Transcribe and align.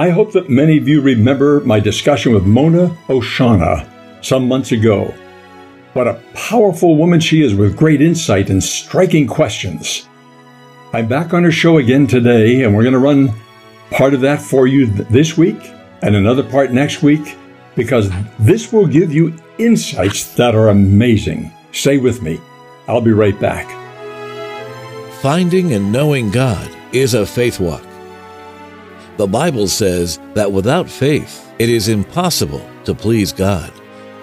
I 0.00 0.08
hope 0.08 0.32
that 0.32 0.48
many 0.48 0.78
of 0.78 0.88
you 0.88 1.02
remember 1.02 1.60
my 1.60 1.78
discussion 1.78 2.32
with 2.32 2.46
Mona 2.46 2.88
Oshana 3.08 3.86
some 4.24 4.48
months 4.48 4.72
ago. 4.72 5.12
What 5.92 6.08
a 6.08 6.22
powerful 6.32 6.96
woman 6.96 7.20
she 7.20 7.42
is 7.42 7.54
with 7.54 7.76
great 7.76 8.00
insight 8.00 8.48
and 8.48 8.64
striking 8.64 9.26
questions. 9.26 10.08
I'm 10.94 11.06
back 11.06 11.34
on 11.34 11.44
her 11.44 11.52
show 11.52 11.76
again 11.76 12.06
today, 12.06 12.62
and 12.62 12.74
we're 12.74 12.82
going 12.82 12.94
to 12.94 12.98
run 12.98 13.34
part 13.90 14.14
of 14.14 14.22
that 14.22 14.40
for 14.40 14.66
you 14.66 14.86
th- 14.86 15.06
this 15.08 15.36
week 15.36 15.70
and 16.00 16.16
another 16.16 16.44
part 16.44 16.72
next 16.72 17.02
week 17.02 17.36
because 17.76 18.10
this 18.38 18.72
will 18.72 18.86
give 18.86 19.12
you 19.12 19.36
insights 19.58 20.34
that 20.36 20.54
are 20.54 20.70
amazing. 20.70 21.52
Stay 21.72 21.98
with 21.98 22.22
me. 22.22 22.40
I'll 22.88 23.02
be 23.02 23.12
right 23.12 23.38
back. 23.38 23.68
Finding 25.20 25.74
and 25.74 25.92
knowing 25.92 26.30
God 26.30 26.74
is 26.94 27.12
a 27.12 27.26
faith 27.26 27.60
walk. 27.60 27.89
The 29.16 29.26
Bible 29.26 29.68
says 29.68 30.18
that 30.34 30.52
without 30.52 30.88
faith, 30.88 31.52
it 31.58 31.68
is 31.68 31.88
impossible 31.88 32.66
to 32.84 32.94
please 32.94 33.32
God. 33.32 33.72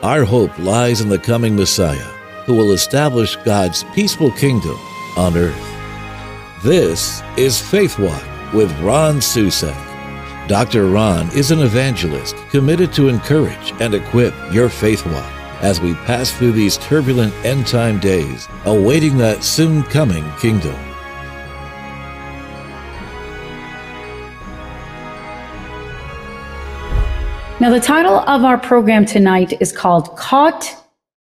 Our 0.01 0.23
hope 0.23 0.57
lies 0.57 1.01
in 1.01 1.09
the 1.09 1.19
coming 1.19 1.55
Messiah, 1.55 2.11
who 2.45 2.55
will 2.55 2.71
establish 2.71 3.35
God's 3.37 3.83
peaceful 3.93 4.31
kingdom 4.31 4.77
on 5.15 5.37
earth. 5.37 5.77
This 6.63 7.21
is 7.37 7.61
Faith 7.61 7.99
Walk 7.99 8.53
with 8.53 8.71
Ron 8.79 9.17
Susek. 9.17 9.87
Dr. 10.47 10.87
Ron 10.89 11.29
is 11.35 11.51
an 11.51 11.59
evangelist 11.59 12.35
committed 12.49 12.93
to 12.93 13.09
encourage 13.09 13.73
and 13.79 13.93
equip 13.93 14.33
your 14.51 14.69
faith 14.69 15.05
walk 15.05 15.33
as 15.61 15.81
we 15.81 15.93
pass 16.05 16.31
through 16.31 16.53
these 16.53 16.77
turbulent 16.77 17.33
end 17.45 17.67
time 17.67 17.99
days, 17.99 18.47
awaiting 18.65 19.17
that 19.17 19.43
soon 19.43 19.83
coming 19.83 20.23
kingdom. 20.39 20.75
Now, 27.59 27.71
the 27.71 27.79
title 27.79 28.19
of 28.19 28.45
our 28.45 28.59
program 28.59 29.03
tonight 29.03 29.59
is 29.59 29.71
called 29.71 30.15
Caught 30.15 30.75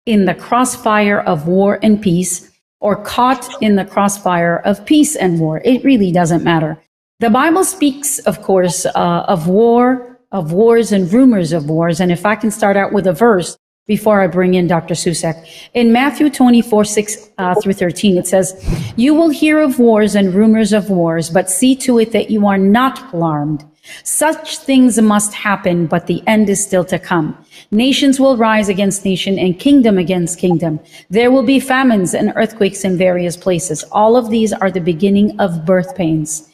in 0.07 0.25
the 0.25 0.33
Crossfire 0.33 1.19
of 1.19 1.47
War 1.47 1.77
and 1.83 2.01
Peace, 2.01 2.51
or 2.79 2.95
Caught 2.95 3.47
in 3.61 3.75
the 3.75 3.85
Crossfire 3.85 4.57
of 4.65 4.83
Peace 4.83 5.15
and 5.15 5.39
War. 5.39 5.61
It 5.63 5.83
really 5.83 6.11
doesn't 6.11 6.43
matter. 6.43 6.81
The 7.19 7.29
Bible 7.29 7.63
speaks, 7.63 8.17
of 8.17 8.41
course, 8.41 8.87
uh, 8.87 9.25
of 9.27 9.47
war, 9.47 10.19
of 10.31 10.51
wars 10.51 10.91
and 10.91 11.13
rumors 11.13 11.53
of 11.53 11.69
wars. 11.69 11.99
And 11.99 12.11
if 12.11 12.25
I 12.25 12.33
can 12.35 12.49
start 12.49 12.77
out 12.77 12.93
with 12.93 13.05
a 13.05 13.13
verse 13.13 13.55
before 13.85 14.19
I 14.19 14.25
bring 14.25 14.55
in 14.55 14.65
Dr. 14.65 14.95
Susek. 14.95 15.45
In 15.75 15.93
Matthew 15.93 16.31
24, 16.31 16.83
6 16.83 17.29
uh, 17.37 17.53
through 17.61 17.73
13, 17.73 18.17
it 18.17 18.25
says, 18.25 18.59
You 18.95 19.13
will 19.13 19.29
hear 19.29 19.59
of 19.59 19.77
wars 19.77 20.15
and 20.15 20.33
rumors 20.33 20.73
of 20.73 20.89
wars, 20.89 21.29
but 21.29 21.47
see 21.47 21.75
to 21.75 21.99
it 21.99 22.11
that 22.11 22.31
you 22.31 22.47
are 22.47 22.57
not 22.57 23.13
alarmed. 23.13 23.63
Such 24.03 24.59
things 24.59 24.99
must 25.01 25.33
happen, 25.33 25.87
but 25.87 26.07
the 26.07 26.23
end 26.25 26.49
is 26.49 26.63
still 26.63 26.85
to 26.85 26.97
come. 26.97 27.37
Nations 27.71 28.19
will 28.19 28.37
rise 28.37 28.69
against 28.69 29.03
nation 29.03 29.37
and 29.37 29.59
kingdom 29.59 29.97
against 29.97 30.39
kingdom. 30.39 30.79
There 31.09 31.31
will 31.31 31.43
be 31.43 31.59
famines 31.59 32.13
and 32.13 32.31
earthquakes 32.35 32.85
in 32.85 32.97
various 32.97 33.35
places. 33.35 33.83
All 33.91 34.15
of 34.15 34.29
these 34.29 34.53
are 34.53 34.71
the 34.71 34.79
beginning 34.79 35.39
of 35.39 35.65
birth 35.65 35.95
pains. 35.95 36.49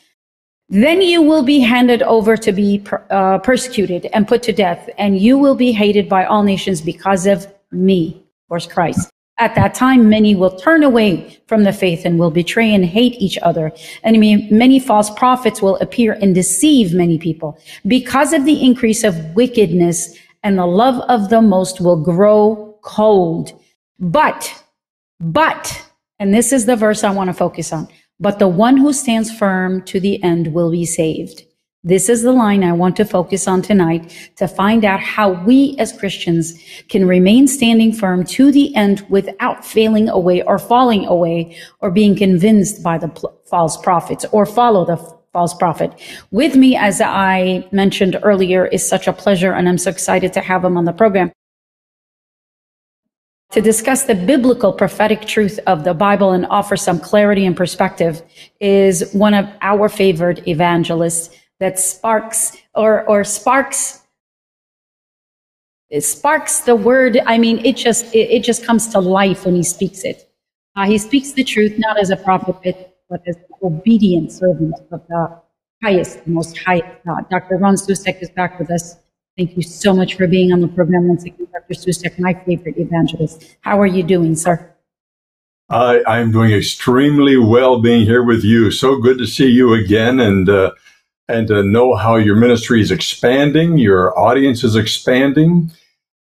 Then 0.69 1.01
you 1.01 1.21
will 1.21 1.43
be 1.43 1.59
handed 1.59 2.01
over 2.03 2.37
to 2.37 2.51
be 2.51 2.83
uh, 3.09 3.39
persecuted 3.39 4.07
and 4.13 4.27
put 4.27 4.43
to 4.43 4.53
death, 4.53 4.89
and 4.97 5.19
you 5.19 5.37
will 5.37 5.55
be 5.55 5.71
hated 5.71 6.07
by 6.07 6.25
all 6.25 6.43
nations 6.43 6.81
because 6.81 7.25
of 7.25 7.47
me, 7.71 8.23
course, 8.49 8.67
Christ. 8.67 9.09
At 9.39 9.55
that 9.55 9.73
time, 9.73 10.09
many 10.09 10.35
will 10.35 10.57
turn 10.57 10.83
away 10.83 11.39
from 11.47 11.63
the 11.63 11.71
faith 11.71 12.05
and 12.05 12.19
will 12.19 12.29
betray 12.29 12.73
and 12.73 12.85
hate 12.85 13.15
each 13.15 13.37
other. 13.41 13.71
And 14.03 14.19
many 14.51 14.79
false 14.79 15.09
prophets 15.09 15.61
will 15.61 15.77
appear 15.77 16.13
and 16.21 16.35
deceive 16.35 16.93
many 16.93 17.17
people. 17.17 17.57
Because 17.87 18.33
of 18.33 18.43
the 18.43 18.61
increase 18.61 19.05
of 19.05 19.15
wickedness 19.35 20.17
and 20.43 20.57
the 20.57 20.65
love 20.65 20.99
of 21.09 21.29
the 21.29 21.41
most 21.41 21.79
will 21.79 22.03
grow 22.03 22.77
cold. 22.81 23.57
But, 23.97 24.63
but, 25.21 25.85
and 26.19 26.33
this 26.33 26.51
is 26.51 26.65
the 26.65 26.75
verse 26.75 27.05
I 27.05 27.11
want 27.11 27.29
to 27.29 27.33
focus 27.33 27.71
on. 27.71 27.87
But 28.19 28.39
the 28.39 28.47
one 28.49 28.75
who 28.75 28.91
stands 28.91 29.31
firm 29.31 29.81
to 29.83 30.01
the 30.01 30.21
end 30.21 30.53
will 30.53 30.71
be 30.71 30.85
saved. 30.85 31.43
This 31.83 32.09
is 32.09 32.23
the 32.23 32.33
line 32.33 32.65
I 32.65 32.73
want 32.73 32.97
to 32.97 33.05
focus 33.05 33.47
on 33.47 33.61
tonight 33.61 34.33
to 34.35 34.49
find 34.49 34.83
out 34.83 34.99
how 34.99 35.31
we 35.45 35.77
as 35.79 35.97
Christians 35.97 36.61
can 36.89 37.07
remain 37.07 37.47
standing 37.47 37.93
firm 37.93 38.25
to 38.25 38.51
the 38.51 38.75
end 38.75 39.05
without 39.07 39.63
failing 39.63 40.09
away 40.09 40.41
or 40.41 40.59
falling 40.59 41.05
away 41.05 41.55
or 41.79 41.89
being 41.89 42.17
convinced 42.17 42.83
by 42.83 42.97
the 42.97 43.07
pl- 43.07 43.33
false 43.49 43.77
prophets 43.77 44.25
or 44.33 44.45
follow 44.45 44.83
the 44.83 44.97
false 45.31 45.53
prophet. 45.53 45.93
With 46.31 46.57
me, 46.57 46.75
as 46.75 46.99
I 46.99 47.65
mentioned 47.71 48.19
earlier, 48.23 48.65
is 48.65 48.85
such 48.85 49.07
a 49.07 49.13
pleasure 49.13 49.53
and 49.53 49.69
I'm 49.69 49.77
so 49.77 49.89
excited 49.89 50.33
to 50.33 50.41
have 50.41 50.65
him 50.65 50.75
on 50.75 50.83
the 50.83 50.91
program 50.91 51.31
to 53.51 53.61
discuss 53.61 54.03
the 54.03 54.13
biblical 54.13 54.71
prophetic 54.73 55.25
truth 55.25 55.59
of 55.65 55.83
the 55.83 55.93
Bible 55.93 56.33
and 56.33 56.45
offer 56.47 56.77
some 56.77 56.99
clarity 56.99 57.45
and 57.45 57.57
perspective 57.57 58.21
is 58.59 59.11
one 59.13 59.33
of 59.33 59.47
our 59.61 59.89
favorite 59.89 60.47
evangelists 60.47 61.35
that 61.59 61.79
sparks 61.79 62.57
or, 62.73 63.07
or 63.07 63.23
sparks 63.23 63.99
sparks 65.99 66.61
the 66.61 66.75
word. 66.75 67.19
I 67.25 67.37
mean, 67.37 67.65
it 67.65 67.75
just, 67.75 68.13
it, 68.13 68.29
it 68.29 68.43
just 68.43 68.63
comes 68.63 68.87
to 68.89 68.99
life 68.99 69.45
when 69.45 69.55
he 69.55 69.63
speaks 69.63 70.03
it. 70.03 70.29
Uh, 70.75 70.85
he 70.85 70.97
speaks 70.97 71.31
the 71.31 71.43
truth, 71.43 71.73
not 71.77 71.99
as 71.99 72.11
a 72.11 72.15
prophet, 72.15 72.55
but 73.09 73.21
as 73.27 73.35
an 73.35 73.43
obedient 73.63 74.31
servant 74.31 74.75
of 74.91 75.01
the 75.07 75.41
highest, 75.83 76.25
most 76.27 76.57
highest 76.59 77.03
God. 77.05 77.27
Dr. 77.29 77.57
Ron 77.57 77.75
Susek 77.75 78.21
is 78.21 78.29
back 78.29 78.59
with 78.59 78.69
us. 78.69 78.97
Thank 79.35 79.55
you 79.55 79.63
so 79.63 79.93
much 79.93 80.15
for 80.15 80.27
being 80.27 80.51
on 80.51 80.61
the 80.61 80.67
program 80.67 81.07
once 81.07 81.23
again, 81.23 81.47
Dr. 81.51 81.73
Susek, 81.73 82.19
my 82.19 82.33
favorite 82.45 82.77
evangelist. 82.77 83.57
How 83.61 83.79
are 83.81 83.87
you 83.87 84.03
doing, 84.03 84.35
sir? 84.35 84.73
I, 85.69 86.03
I'm 86.05 86.31
doing 86.31 86.51
extremely 86.51 87.37
well 87.37 87.81
being 87.81 88.05
here 88.05 88.23
with 88.23 88.43
you. 88.43 88.69
So 88.69 88.99
good 88.99 89.17
to 89.19 89.25
see 89.25 89.47
you 89.47 89.73
again 89.73 90.19
and, 90.19 90.49
uh, 90.49 90.71
and 91.29 91.47
to 91.47 91.63
know 91.63 91.95
how 91.95 92.15
your 92.15 92.35
ministry 92.35 92.81
is 92.81 92.91
expanding, 92.91 93.77
your 93.77 94.17
audience 94.19 94.63
is 94.63 94.75
expanding. 94.75 95.71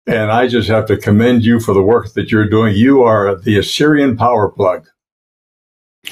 And 0.08 0.32
I 0.32 0.48
just 0.48 0.70
have 0.70 0.86
to 0.88 0.98
commend 0.98 1.44
you 1.44 1.60
for 1.60 1.74
the 1.74 1.82
work 1.82 2.14
that 2.14 2.32
you're 2.32 2.50
doing. 2.50 2.76
You 2.76 3.04
are 3.04 3.36
the 3.36 3.58
Assyrian 3.58 4.18
power 4.18 4.50
plug. 4.50 4.88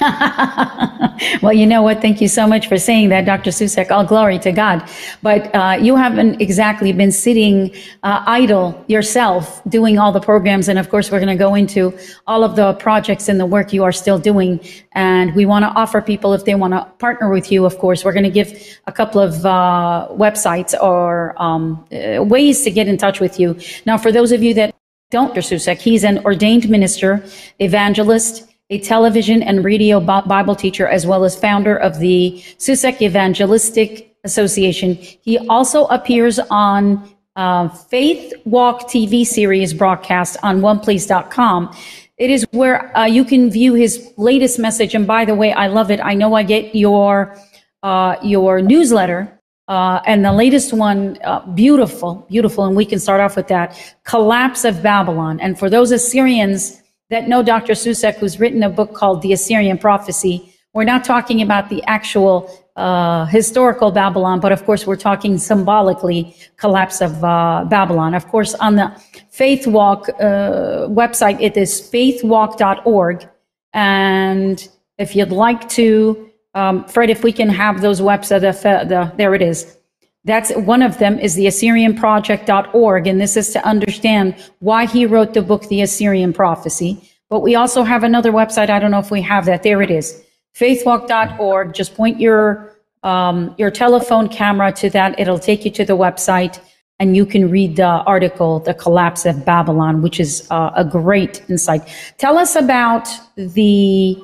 well, 1.42 1.52
you 1.52 1.66
know 1.66 1.82
what? 1.82 2.00
Thank 2.00 2.22
you 2.22 2.28
so 2.28 2.46
much 2.46 2.66
for 2.66 2.78
saying 2.78 3.10
that, 3.10 3.26
Dr. 3.26 3.50
Susek. 3.50 3.90
All 3.90 4.06
glory 4.06 4.38
to 4.38 4.50
God. 4.50 4.88
But 5.20 5.54
uh, 5.54 5.76
you 5.78 5.96
haven't 5.96 6.40
exactly 6.40 6.92
been 6.92 7.12
sitting 7.12 7.74
uh, 8.02 8.22
idle 8.26 8.82
yourself 8.88 9.60
doing 9.68 9.98
all 9.98 10.10
the 10.10 10.20
programs. 10.20 10.68
And 10.68 10.78
of 10.78 10.88
course, 10.88 11.10
we're 11.10 11.20
going 11.20 11.36
to 11.36 11.44
go 11.44 11.54
into 11.54 11.92
all 12.26 12.42
of 12.42 12.56
the 12.56 12.72
projects 12.74 13.28
and 13.28 13.38
the 13.38 13.44
work 13.44 13.74
you 13.74 13.84
are 13.84 13.92
still 13.92 14.18
doing. 14.18 14.60
And 14.92 15.34
we 15.34 15.44
want 15.44 15.66
to 15.66 15.68
offer 15.68 16.00
people, 16.00 16.32
if 16.32 16.46
they 16.46 16.54
want 16.54 16.72
to 16.72 16.84
partner 16.98 17.28
with 17.28 17.52
you, 17.52 17.66
of 17.66 17.76
course, 17.76 18.02
we're 18.02 18.14
going 18.14 18.24
to 18.24 18.30
give 18.30 18.78
a 18.86 18.92
couple 18.92 19.20
of 19.20 19.44
uh, 19.44 20.08
websites 20.12 20.72
or 20.80 21.34
um, 21.40 21.86
uh, 21.92 22.22
ways 22.22 22.64
to 22.64 22.70
get 22.70 22.88
in 22.88 22.96
touch 22.96 23.20
with 23.20 23.38
you. 23.38 23.58
Now, 23.84 23.98
for 23.98 24.10
those 24.10 24.32
of 24.32 24.42
you 24.42 24.54
that 24.54 24.74
don't, 25.10 25.34
Dr. 25.34 25.42
Susek, 25.42 25.76
he's 25.76 26.02
an 26.02 26.24
ordained 26.24 26.70
minister, 26.70 27.22
evangelist, 27.58 28.51
a 28.72 28.78
television 28.78 29.42
and 29.42 29.62
radio 29.62 30.00
Bible 30.00 30.56
teacher, 30.56 30.88
as 30.88 31.06
well 31.06 31.24
as 31.24 31.38
founder 31.38 31.76
of 31.76 31.98
the 31.98 32.42
Susek 32.56 33.02
Evangelistic 33.02 34.16
Association. 34.24 34.94
He 34.94 35.36
also 35.48 35.84
appears 35.86 36.38
on 36.50 37.06
uh, 37.36 37.68
Faith 37.68 38.32
Walk 38.46 38.88
TV 38.88 39.26
series 39.26 39.74
broadcast 39.74 40.38
on 40.42 40.62
oneplace.com. 40.62 41.76
It 42.16 42.30
is 42.30 42.46
where 42.52 42.96
uh, 42.96 43.04
you 43.04 43.26
can 43.26 43.50
view 43.50 43.74
his 43.74 44.10
latest 44.16 44.58
message. 44.58 44.94
And 44.94 45.06
by 45.06 45.26
the 45.26 45.34
way, 45.34 45.52
I 45.52 45.66
love 45.66 45.90
it. 45.90 46.00
I 46.02 46.14
know 46.14 46.32
I 46.34 46.42
get 46.42 46.74
your 46.74 47.36
uh, 47.82 48.16
your 48.22 48.62
newsletter. 48.62 49.38
Uh, 49.68 50.00
and 50.06 50.24
the 50.24 50.32
latest 50.32 50.72
one, 50.72 51.18
uh, 51.24 51.40
beautiful, 51.52 52.26
beautiful. 52.30 52.64
And 52.64 52.74
we 52.74 52.84
can 52.84 52.98
start 52.98 53.20
off 53.20 53.36
with 53.36 53.48
that 53.48 53.78
collapse 54.04 54.64
of 54.64 54.82
Babylon. 54.82 55.40
And 55.40 55.58
for 55.58 55.70
those 55.70 55.92
Assyrians 55.92 56.81
that 57.12 57.28
know 57.28 57.42
Dr. 57.42 57.74
Susek, 57.74 58.14
who's 58.16 58.40
written 58.40 58.62
a 58.62 58.70
book 58.70 58.94
called 58.94 59.20
The 59.20 59.34
Assyrian 59.34 59.76
Prophecy. 59.76 60.54
We're 60.72 60.84
not 60.84 61.04
talking 61.04 61.42
about 61.42 61.68
the 61.68 61.82
actual 61.84 62.50
uh, 62.74 63.26
historical 63.26 63.90
Babylon, 63.90 64.40
but 64.40 64.50
of 64.50 64.64
course, 64.64 64.86
we're 64.86 64.96
talking 64.96 65.36
symbolically 65.36 66.34
collapse 66.56 67.02
of 67.02 67.22
uh, 67.22 67.66
Babylon. 67.68 68.14
Of 68.14 68.28
course, 68.28 68.54
on 68.54 68.76
the 68.76 68.88
Faith 69.28 69.66
Walk 69.66 70.08
uh, 70.08 70.88
website, 70.88 71.38
it 71.38 71.54
is 71.58 71.82
faithwalk.org. 71.82 73.28
And 73.74 74.68
if 74.96 75.14
you'd 75.14 75.32
like 75.32 75.68
to, 75.80 76.30
um, 76.54 76.86
Fred, 76.86 77.10
if 77.10 77.22
we 77.22 77.32
can 77.32 77.50
have 77.50 77.82
those 77.82 78.00
websites, 78.00 78.40
the, 78.40 78.86
the, 78.88 79.12
there 79.18 79.34
it 79.34 79.42
is. 79.42 79.76
That's 80.24 80.54
one 80.54 80.82
of 80.82 80.98
them 80.98 81.18
is 81.18 81.34
the 81.34 81.46
AssyrianProject.org. 81.46 83.06
And 83.06 83.20
this 83.20 83.36
is 83.36 83.50
to 83.50 83.64
understand 83.66 84.36
why 84.60 84.86
he 84.86 85.04
wrote 85.04 85.34
the 85.34 85.42
book, 85.42 85.68
The 85.68 85.82
Assyrian 85.82 86.32
Prophecy. 86.32 87.10
But 87.28 87.40
we 87.40 87.54
also 87.54 87.82
have 87.82 88.04
another 88.04 88.30
website. 88.30 88.70
I 88.70 88.78
don't 88.78 88.90
know 88.90 89.00
if 89.00 89.10
we 89.10 89.22
have 89.22 89.46
that. 89.46 89.62
There 89.62 89.82
it 89.82 89.90
is. 89.90 90.22
Faithwalk.org. 90.56 91.74
Just 91.74 91.94
point 91.94 92.20
your 92.20 92.76
um, 93.02 93.54
your 93.58 93.70
telephone 93.70 94.28
camera 94.28 94.70
to 94.72 94.88
that. 94.90 95.18
It'll 95.18 95.38
take 95.38 95.64
you 95.64 95.70
to 95.72 95.84
the 95.84 95.96
website 95.96 96.60
and 97.02 97.16
you 97.16 97.26
can 97.26 97.50
read 97.50 97.74
the 97.74 97.84
article, 97.84 98.60
The 98.60 98.74
Collapse 98.74 99.26
of 99.26 99.44
Babylon, 99.44 100.02
which 100.02 100.20
is 100.20 100.46
uh, 100.52 100.70
a 100.76 100.84
great 100.84 101.42
insight. 101.48 101.82
Tell 102.16 102.38
us 102.38 102.54
about 102.54 103.08
the, 103.34 104.22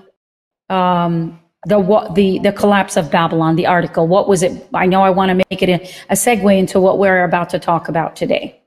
um, 0.69 1.41
the, 1.67 1.79
what, 1.79 2.15
the, 2.15 2.39
the 2.41 2.53
collapse 2.53 2.97
of 2.97 3.11
Babylon, 3.11 3.57
the 3.57 3.67
article. 3.67 4.07
What 4.07 4.29
was 4.29 4.43
it? 4.43 4.69
I 4.75 4.87
know 4.87 5.03
I 5.03 5.11
want 5.11 5.31
to 5.31 5.35
make 5.35 5.63
it 5.63 5.69
a, 5.69 5.83
a 6.11 6.15
segue 6.15 6.59
into 6.59 6.81
what 6.81 6.99
we're 6.99 7.25
about 7.25 7.51
to 7.51 7.59
talk 7.59 7.89
about 7.89 8.17
today. 8.17 8.61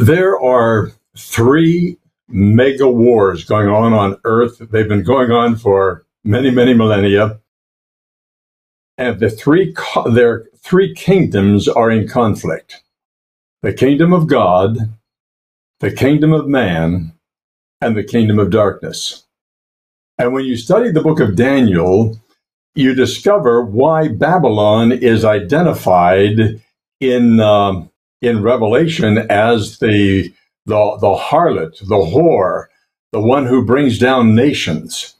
There 0.00 0.40
are 0.40 0.90
three 1.16 1.98
mega 2.28 2.88
wars 2.88 3.44
going 3.44 3.68
on 3.68 3.92
on 3.92 4.18
Earth. 4.24 4.58
They've 4.58 4.88
been 4.88 5.02
going 5.02 5.30
on 5.30 5.56
for 5.56 6.06
many, 6.24 6.50
many 6.50 6.72
millennia. 6.72 7.40
And 8.96 9.20
the 9.20 9.28
three, 9.28 9.74
their 10.12 10.46
three 10.58 10.94
kingdoms 10.94 11.68
are 11.68 11.90
in 11.90 12.08
conflict. 12.08 12.82
The 13.62 13.72
kingdom 13.72 14.12
of 14.12 14.26
God, 14.26 14.78
the 15.80 15.90
kingdom 15.90 16.32
of 16.32 16.46
man, 16.46 17.12
and 17.80 17.96
the 17.96 18.04
kingdom 18.04 18.38
of 18.38 18.50
darkness. 18.50 19.23
And 20.18 20.32
when 20.32 20.44
you 20.44 20.56
study 20.56 20.90
the 20.90 21.02
book 21.02 21.20
of 21.20 21.36
Daniel, 21.36 22.18
you 22.74 22.94
discover 22.94 23.64
why 23.64 24.08
Babylon 24.08 24.92
is 24.92 25.24
identified 25.24 26.60
in, 27.00 27.40
uh, 27.40 27.84
in 28.22 28.42
Revelation 28.42 29.18
as 29.30 29.78
the, 29.78 30.32
the, 30.66 30.98
the 31.00 31.14
harlot, 31.14 31.78
the 31.78 31.96
whore, 31.96 32.66
the 33.12 33.20
one 33.20 33.46
who 33.46 33.64
brings 33.64 33.98
down 33.98 34.34
nations. 34.34 35.14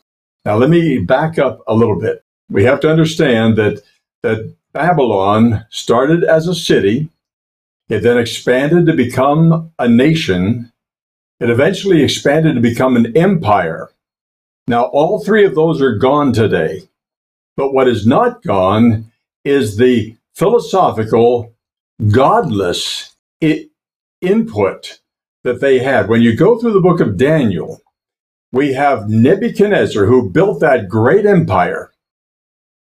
Now, 0.45 0.57
let 0.57 0.71
me 0.71 0.99
back 0.99 1.39
up 1.39 1.63
a 1.67 1.75
little 1.75 1.99
bit 1.99 2.25
we 2.51 2.65
have 2.65 2.81
to 2.81 2.91
understand 2.91 3.57
that 3.57 3.83
that 4.23 4.55
Babylon 4.73 5.67
started 5.71 6.25
as 6.25 6.49
a 6.49 6.55
city, 6.55 7.09
it 7.89 8.01
then 8.01 8.19
expanded 8.19 8.87
to 8.87 8.95
become 8.95 9.73
a 9.79 9.89
nation, 9.89 10.73
it 11.41 11.51
eventually 11.51 12.03
expanded 12.03 12.55
to 12.55 12.61
become 12.61 12.97
an 12.97 13.17
empire. 13.17 13.91
Now, 14.69 14.85
all 14.85 15.25
three 15.25 15.45
of 15.47 15.55
those 15.55 15.83
are 15.83 15.97
gone 15.97 16.33
today. 16.33 16.89
But 17.57 17.73
what 17.75 17.89
is 17.89 18.07
not 18.07 18.43
gone 18.43 19.13
is 19.45 19.77
the 19.77 20.17
philosophical, 20.35 21.55
godless 22.11 23.17
I- 23.43 23.69
input 24.23 25.01
that 25.45 25.61
they 25.61 25.81
had. 25.81 26.09
When 26.09 26.23
you 26.23 26.37
go 26.37 26.59
through 26.59 26.75
the 26.75 26.81
book 26.81 27.01
of 27.01 27.17
Daniel, 27.19 27.83
we 28.53 28.75
have 28.75 29.11
Nebuchadnezzar 29.11 30.07
who 30.07 30.31
built 30.31 30.61
that 30.61 30.89
great 30.89 31.27
empire 31.27 31.89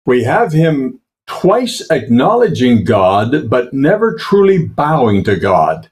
we 0.06 0.26
have 0.26 0.54
him 0.54 1.02
twice 1.28 1.90
acknowledging 1.92 2.84
God, 2.84 3.50
but 3.50 3.74
never 3.74 4.16
truly 4.16 4.68
bowing 4.68 5.24
to 5.26 5.38
God. 5.38 5.90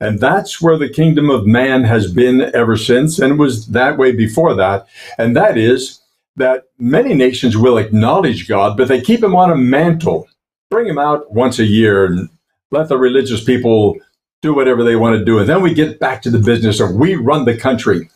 And 0.00 0.20
that's 0.20 0.60
where 0.60 0.76
the 0.76 0.88
kingdom 0.88 1.30
of 1.30 1.46
man 1.46 1.84
has 1.84 2.12
been 2.12 2.54
ever 2.54 2.76
since, 2.76 3.18
and 3.18 3.32
it 3.32 3.36
was 3.36 3.68
that 3.68 3.96
way 3.96 4.12
before 4.12 4.54
that. 4.54 4.86
And 5.16 5.34
that 5.36 5.56
is 5.56 6.00
that 6.36 6.64
many 6.78 7.14
nations 7.14 7.56
will 7.56 7.78
acknowledge 7.78 8.46
God, 8.46 8.76
but 8.76 8.88
they 8.88 9.00
keep 9.00 9.22
him 9.22 9.34
on 9.34 9.50
a 9.50 9.56
mantle, 9.56 10.28
bring 10.70 10.86
him 10.86 10.98
out 10.98 11.32
once 11.32 11.58
a 11.58 11.64
year, 11.64 12.04
and 12.04 12.28
let 12.70 12.88
the 12.88 12.98
religious 12.98 13.42
people 13.42 13.96
do 14.42 14.52
whatever 14.52 14.84
they 14.84 14.96
want 14.96 15.18
to 15.18 15.24
do. 15.24 15.38
And 15.38 15.48
then 15.48 15.62
we 15.62 15.72
get 15.72 15.98
back 15.98 16.20
to 16.22 16.30
the 16.30 16.38
business 16.38 16.78
of 16.78 16.94
we 16.94 17.14
run 17.14 17.46
the 17.46 17.56
country. 17.56 18.10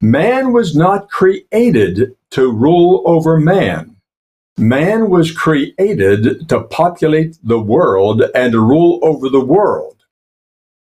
Man 0.00 0.52
was 0.52 0.74
not 0.74 1.10
created 1.10 2.16
to 2.30 2.50
rule 2.50 3.02
over 3.04 3.38
man. 3.38 3.96
Man 4.56 5.10
was 5.10 5.30
created 5.30 6.48
to 6.48 6.62
populate 6.62 7.36
the 7.42 7.60
world 7.60 8.22
and 8.34 8.52
to 8.52 8.60
rule 8.60 8.98
over 9.02 9.28
the 9.28 9.44
world. 9.44 9.97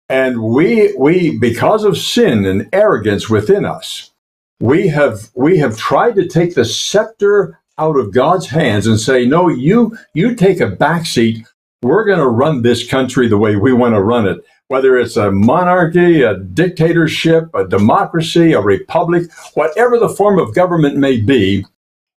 And 0.09 0.41
we, 0.41 0.94
we, 0.97 1.38
because 1.38 1.83
of 1.83 1.97
sin 1.97 2.45
and 2.45 2.67
arrogance 2.73 3.29
within 3.29 3.63
us, 3.63 4.11
we 4.59 4.88
have, 4.88 5.29
we 5.35 5.59
have 5.59 5.77
tried 5.77 6.15
to 6.15 6.27
take 6.27 6.56
the 6.56 6.65
scepter 6.65 7.59
out 7.77 7.95
of 7.95 8.13
God's 8.13 8.47
hands 8.47 8.88
and 8.88 9.00
say, 9.00 9.25
no, 9.25 9.47
you, 9.47 9.97
you 10.13 10.35
take 10.35 10.59
a 10.59 10.71
backseat. 10.71 11.45
We're 11.81 12.06
going 12.06 12.19
to 12.19 12.27
run 12.27 12.61
this 12.61 12.89
country 12.89 13.27
the 13.27 13.38
way 13.38 13.56
we 13.56 13.71
want 13.71 13.95
to 13.95 14.01
run 14.01 14.27
it. 14.27 14.44
Whether 14.67 14.97
it's 14.97 15.15
a 15.15 15.31
monarchy, 15.31 16.23
a 16.23 16.38
dictatorship, 16.38 17.50
a 17.56 17.67
democracy, 17.67 18.53
a 18.53 18.61
republic, 18.61 19.31
whatever 19.53 19.97
the 19.97 20.09
form 20.09 20.39
of 20.39 20.53
government 20.53 20.97
may 20.97 21.21
be, 21.21 21.65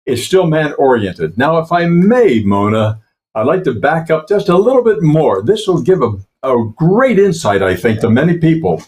is 0.04 0.26
still 0.26 0.46
man 0.46 0.72
oriented. 0.74 1.38
Now, 1.38 1.58
if 1.58 1.70
I 1.70 1.86
may, 1.86 2.42
Mona, 2.42 3.00
I'd 3.34 3.46
like 3.46 3.64
to 3.64 3.74
back 3.74 4.10
up 4.10 4.28
just 4.28 4.48
a 4.48 4.56
little 4.56 4.82
bit 4.82 5.00
more. 5.00 5.42
This 5.42 5.66
will 5.66 5.80
give 5.80 6.02
a, 6.02 6.16
a 6.42 6.56
great 6.76 7.18
insight, 7.18 7.62
I 7.62 7.76
think, 7.76 8.00
to 8.00 8.10
many 8.10 8.38
people. 8.38 8.82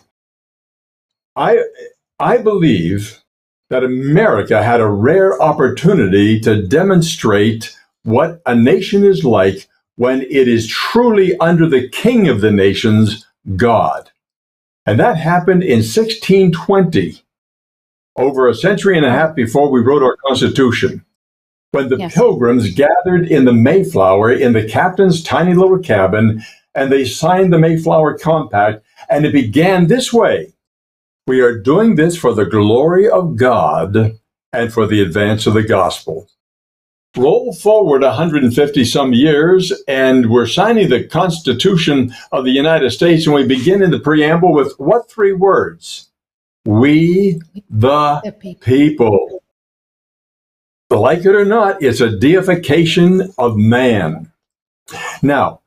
I, 1.37 1.63
I 2.19 2.39
believe 2.39 3.23
that 3.71 3.85
America 3.85 4.63
had 4.63 4.81
a 4.81 4.89
rare 4.89 5.41
opportunity 5.41 6.39
to 6.41 6.67
demonstrate 6.67 7.77
what 8.03 8.41
a 8.47 8.55
nation 8.55 9.05
is 9.05 9.25
like 9.25 9.69
when 9.97 10.23
it 10.23 10.49
is 10.49 10.67
truly 10.67 11.37
under 11.39 11.69
the 11.69 11.89
king 11.89 12.29
of 12.29 12.41
the 12.41 12.51
nations, 12.51 13.27
God. 13.57 14.11
And 14.87 14.99
that 15.01 15.17
happened 15.17 15.63
in 15.63 15.79
1620 15.79 17.23
over 18.17 18.49
a 18.49 18.55
century 18.55 18.97
and 18.97 19.07
a 19.07 19.11
half 19.11 19.35
before 19.35 19.71
we 19.71 19.81
wrote 19.81 20.03
our 20.03 20.17
Constitution, 20.27 21.05
when 21.73 21.89
the 21.89 21.97
yes. 21.97 22.15
pilgrims 22.15 22.73
gathered 22.75 23.27
in 23.29 23.45
the 23.45 23.53
Mayflower 23.53 24.33
in 24.33 24.53
the 24.53 24.69
captain's 24.69 25.23
tiny 25.23 25.55
little 25.55 25.79
cabin 25.79 26.45
and 26.75 26.91
they 26.91 27.05
signed 27.05 27.53
the 27.53 27.59
Mayflower 27.59 28.19
Compact, 28.19 28.85
and 29.09 29.25
it 29.25 29.33
began 29.33 29.87
this 29.87 30.13
way 30.13 30.53
We 31.27 31.41
are 31.41 31.59
doing 31.59 31.97
this 31.97 32.17
for 32.17 32.35
the 32.35 32.45
glory 32.45 33.09
of 33.09 33.37
God 33.37 34.19
and 34.53 34.73
for 34.73 34.87
the 34.87 35.01
advance 35.01 35.47
of 35.47 35.55
the 35.55 35.63
gospel. 35.63 36.29
Roll 37.17 37.53
forward 37.53 38.03
150 38.03 38.85
some 38.85 39.13
years, 39.13 39.73
and 39.87 40.31
we're 40.31 40.49
signing 40.49 40.89
the 40.89 41.05
Constitution 41.05 42.13
of 42.33 42.45
the 42.45 42.51
United 42.51 42.91
States, 42.91 43.25
and 43.27 43.35
we 43.35 43.47
begin 43.47 43.83
in 43.83 43.93
the 43.93 44.01
preamble 44.01 44.53
with 44.53 44.75
what 44.79 45.09
three 45.09 45.33
words? 45.33 46.11
We, 46.65 47.41
the, 47.71 48.21
the 48.25 48.33
people. 48.33 48.65
people. 48.65 49.43
Like 50.91 51.21
it 51.21 51.35
or 51.35 51.45
not, 51.45 51.83
it's 51.83 52.01
a 52.01 52.19
deification 52.19 53.33
of 53.39 53.57
man. 53.57 54.33
Now, 55.23 55.61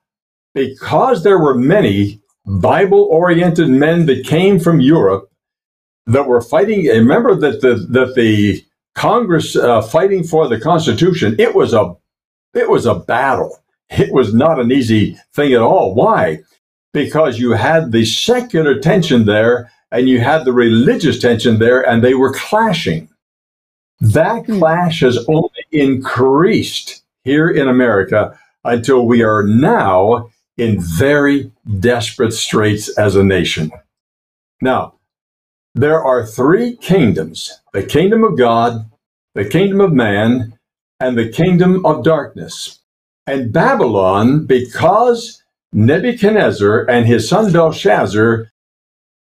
because 0.57 1.23
there 1.23 1.39
were 1.39 1.55
many 1.55 2.19
Bible 2.45 3.03
oriented 3.11 3.69
men 3.69 4.07
that 4.07 4.25
came 4.25 4.59
from 4.59 4.81
Europe 4.81 5.29
that 6.07 6.27
were 6.27 6.41
fighting, 6.41 6.85
remember 6.87 7.35
that 7.35 7.61
the, 7.61 7.75
that 7.89 8.15
the 8.15 8.63
Congress 8.95 9.55
uh, 9.55 9.81
fighting 9.81 10.23
for 10.23 10.47
the 10.47 10.59
Constitution, 10.59 11.35
it 11.37 11.53
was 11.53 11.73
a 11.73 11.93
it 12.53 12.69
was 12.69 12.85
a 12.85 12.95
battle. 12.95 13.63
It 13.89 14.11
was 14.11 14.33
not 14.33 14.59
an 14.59 14.71
easy 14.71 15.17
thing 15.33 15.53
at 15.53 15.61
all. 15.61 15.93
Why? 15.93 16.39
Because 16.91 17.39
you 17.39 17.51
had 17.51 17.91
the 17.91 18.05
secular 18.05 18.79
tension 18.79 19.25
there 19.25 19.71
and 19.91 20.09
you 20.09 20.19
had 20.19 20.43
the 20.43 20.53
religious 20.53 21.19
tension 21.19 21.59
there, 21.59 21.81
and 21.87 22.03
they 22.03 22.13
were 22.13 22.33
clashing. 22.33 23.07
That 23.99 24.45
hmm. 24.45 24.59
clash 24.59 25.01
has 25.01 25.17
only 25.27 25.65
increased 25.71 27.03
here 27.23 27.49
in 27.49 27.67
America 27.67 28.37
until 28.63 29.05
we 29.05 29.23
are 29.23 29.43
now 29.43 30.29
in 30.57 30.81
very 30.81 31.51
desperate 31.79 32.33
straits 32.33 32.89
as 32.97 33.15
a 33.15 33.23
nation. 33.23 33.71
Now, 34.61 34.95
there 35.75 36.03
are 36.03 36.25
three 36.25 36.75
kingdoms 36.77 37.61
the 37.73 37.83
kingdom 37.83 38.23
of 38.23 38.37
God, 38.37 38.89
the 39.35 39.45
kingdom 39.45 39.81
of 39.81 39.93
man, 39.93 40.57
and 40.99 41.17
the 41.17 41.29
kingdom 41.29 41.85
of 41.85 42.03
darkness. 42.03 42.79
And 43.27 43.53
Babylon, 43.53 44.45
because 44.45 45.43
Nebuchadnezzar 45.73 46.89
and 46.89 47.05
his 47.05 47.29
son 47.29 47.51
Belshazzar 47.51 48.51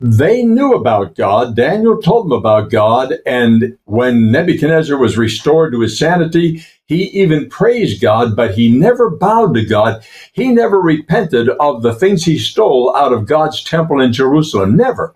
they 0.00 0.42
knew 0.42 0.72
about 0.74 1.14
God. 1.14 1.56
Daniel 1.56 2.00
told 2.00 2.26
them 2.26 2.32
about 2.32 2.70
God. 2.70 3.14
And 3.26 3.78
when 3.84 4.30
Nebuchadnezzar 4.30 4.96
was 4.96 5.16
restored 5.16 5.72
to 5.72 5.80
his 5.80 5.98
sanity, 5.98 6.64
he 6.86 7.04
even 7.04 7.48
praised 7.48 8.02
God, 8.02 8.36
but 8.36 8.54
he 8.54 8.68
never 8.68 9.08
bowed 9.08 9.54
to 9.54 9.64
God. 9.64 10.04
He 10.32 10.48
never 10.48 10.80
repented 10.80 11.48
of 11.48 11.82
the 11.82 11.94
things 11.94 12.24
he 12.24 12.38
stole 12.38 12.94
out 12.94 13.12
of 13.12 13.26
God's 13.26 13.64
temple 13.64 14.00
in 14.00 14.12
Jerusalem. 14.12 14.76
Never. 14.76 15.14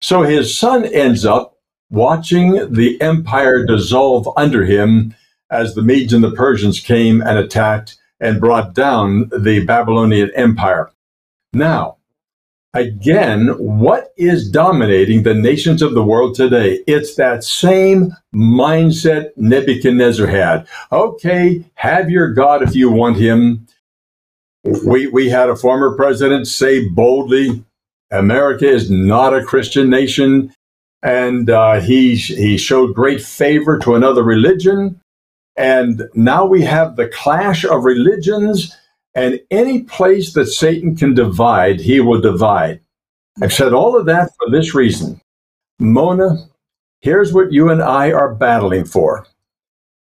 So 0.00 0.22
his 0.22 0.56
son 0.56 0.84
ends 0.84 1.24
up 1.24 1.58
watching 1.90 2.72
the 2.72 3.00
empire 3.00 3.64
dissolve 3.64 4.28
under 4.36 4.64
him 4.64 5.14
as 5.50 5.74
the 5.74 5.82
Medes 5.82 6.12
and 6.12 6.24
the 6.24 6.32
Persians 6.32 6.80
came 6.80 7.20
and 7.20 7.38
attacked 7.38 7.96
and 8.18 8.40
brought 8.40 8.74
down 8.74 9.30
the 9.36 9.64
Babylonian 9.64 10.30
Empire. 10.34 10.90
Now, 11.52 11.95
Again, 12.76 13.48
what 13.58 14.12
is 14.18 14.50
dominating 14.50 15.22
the 15.22 15.32
nations 15.32 15.80
of 15.80 15.94
the 15.94 16.02
world 16.02 16.34
today? 16.34 16.80
It's 16.86 17.14
that 17.14 17.42
same 17.42 18.12
mindset 18.34 19.30
Nebuchadnezzar 19.36 20.26
had. 20.26 20.66
Okay, 20.92 21.64
have 21.76 22.10
your 22.10 22.34
God 22.34 22.62
if 22.62 22.74
you 22.74 22.90
want 22.90 23.16
him. 23.16 23.66
We, 24.84 25.06
we 25.06 25.30
had 25.30 25.48
a 25.48 25.56
former 25.56 25.96
president 25.96 26.48
say 26.48 26.86
boldly, 26.86 27.64
America 28.10 28.68
is 28.68 28.90
not 28.90 29.34
a 29.34 29.42
Christian 29.42 29.88
nation. 29.88 30.52
And 31.02 31.48
uh, 31.48 31.80
he, 31.80 32.16
he 32.16 32.58
showed 32.58 32.94
great 32.94 33.22
favor 33.22 33.78
to 33.78 33.94
another 33.94 34.22
religion. 34.22 35.00
And 35.56 36.10
now 36.12 36.44
we 36.44 36.60
have 36.62 36.96
the 36.96 37.08
clash 37.08 37.64
of 37.64 37.84
religions 37.84 38.76
and 39.16 39.40
any 39.50 39.82
place 39.82 40.34
that 40.34 40.46
Satan 40.46 40.94
can 40.94 41.14
divide, 41.14 41.80
he 41.80 42.00
will 42.00 42.20
divide. 42.20 42.80
I've 43.42 43.52
said 43.52 43.72
all 43.72 43.98
of 43.98 44.04
that 44.06 44.30
for 44.36 44.50
this 44.50 44.74
reason. 44.74 45.20
Mona, 45.78 46.48
here's 47.00 47.32
what 47.32 47.50
you 47.50 47.70
and 47.70 47.82
I 47.82 48.12
are 48.12 48.34
battling 48.34 48.84
for. 48.84 49.26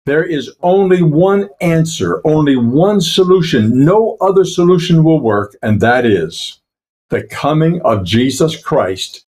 There 0.05 0.23
is 0.23 0.51
only 0.61 1.01
one 1.01 1.49
answer, 1.59 2.21
only 2.25 2.55
one 2.55 3.01
solution. 3.01 3.83
No 3.83 4.17
other 4.21 4.45
solution 4.45 5.03
will 5.03 5.19
work, 5.19 5.55
and 5.61 5.81
that 5.81 6.05
is 6.05 6.61
the 7.09 7.23
coming 7.23 7.81
of 7.81 8.05
Jesus 8.05 8.61
Christ 8.61 9.25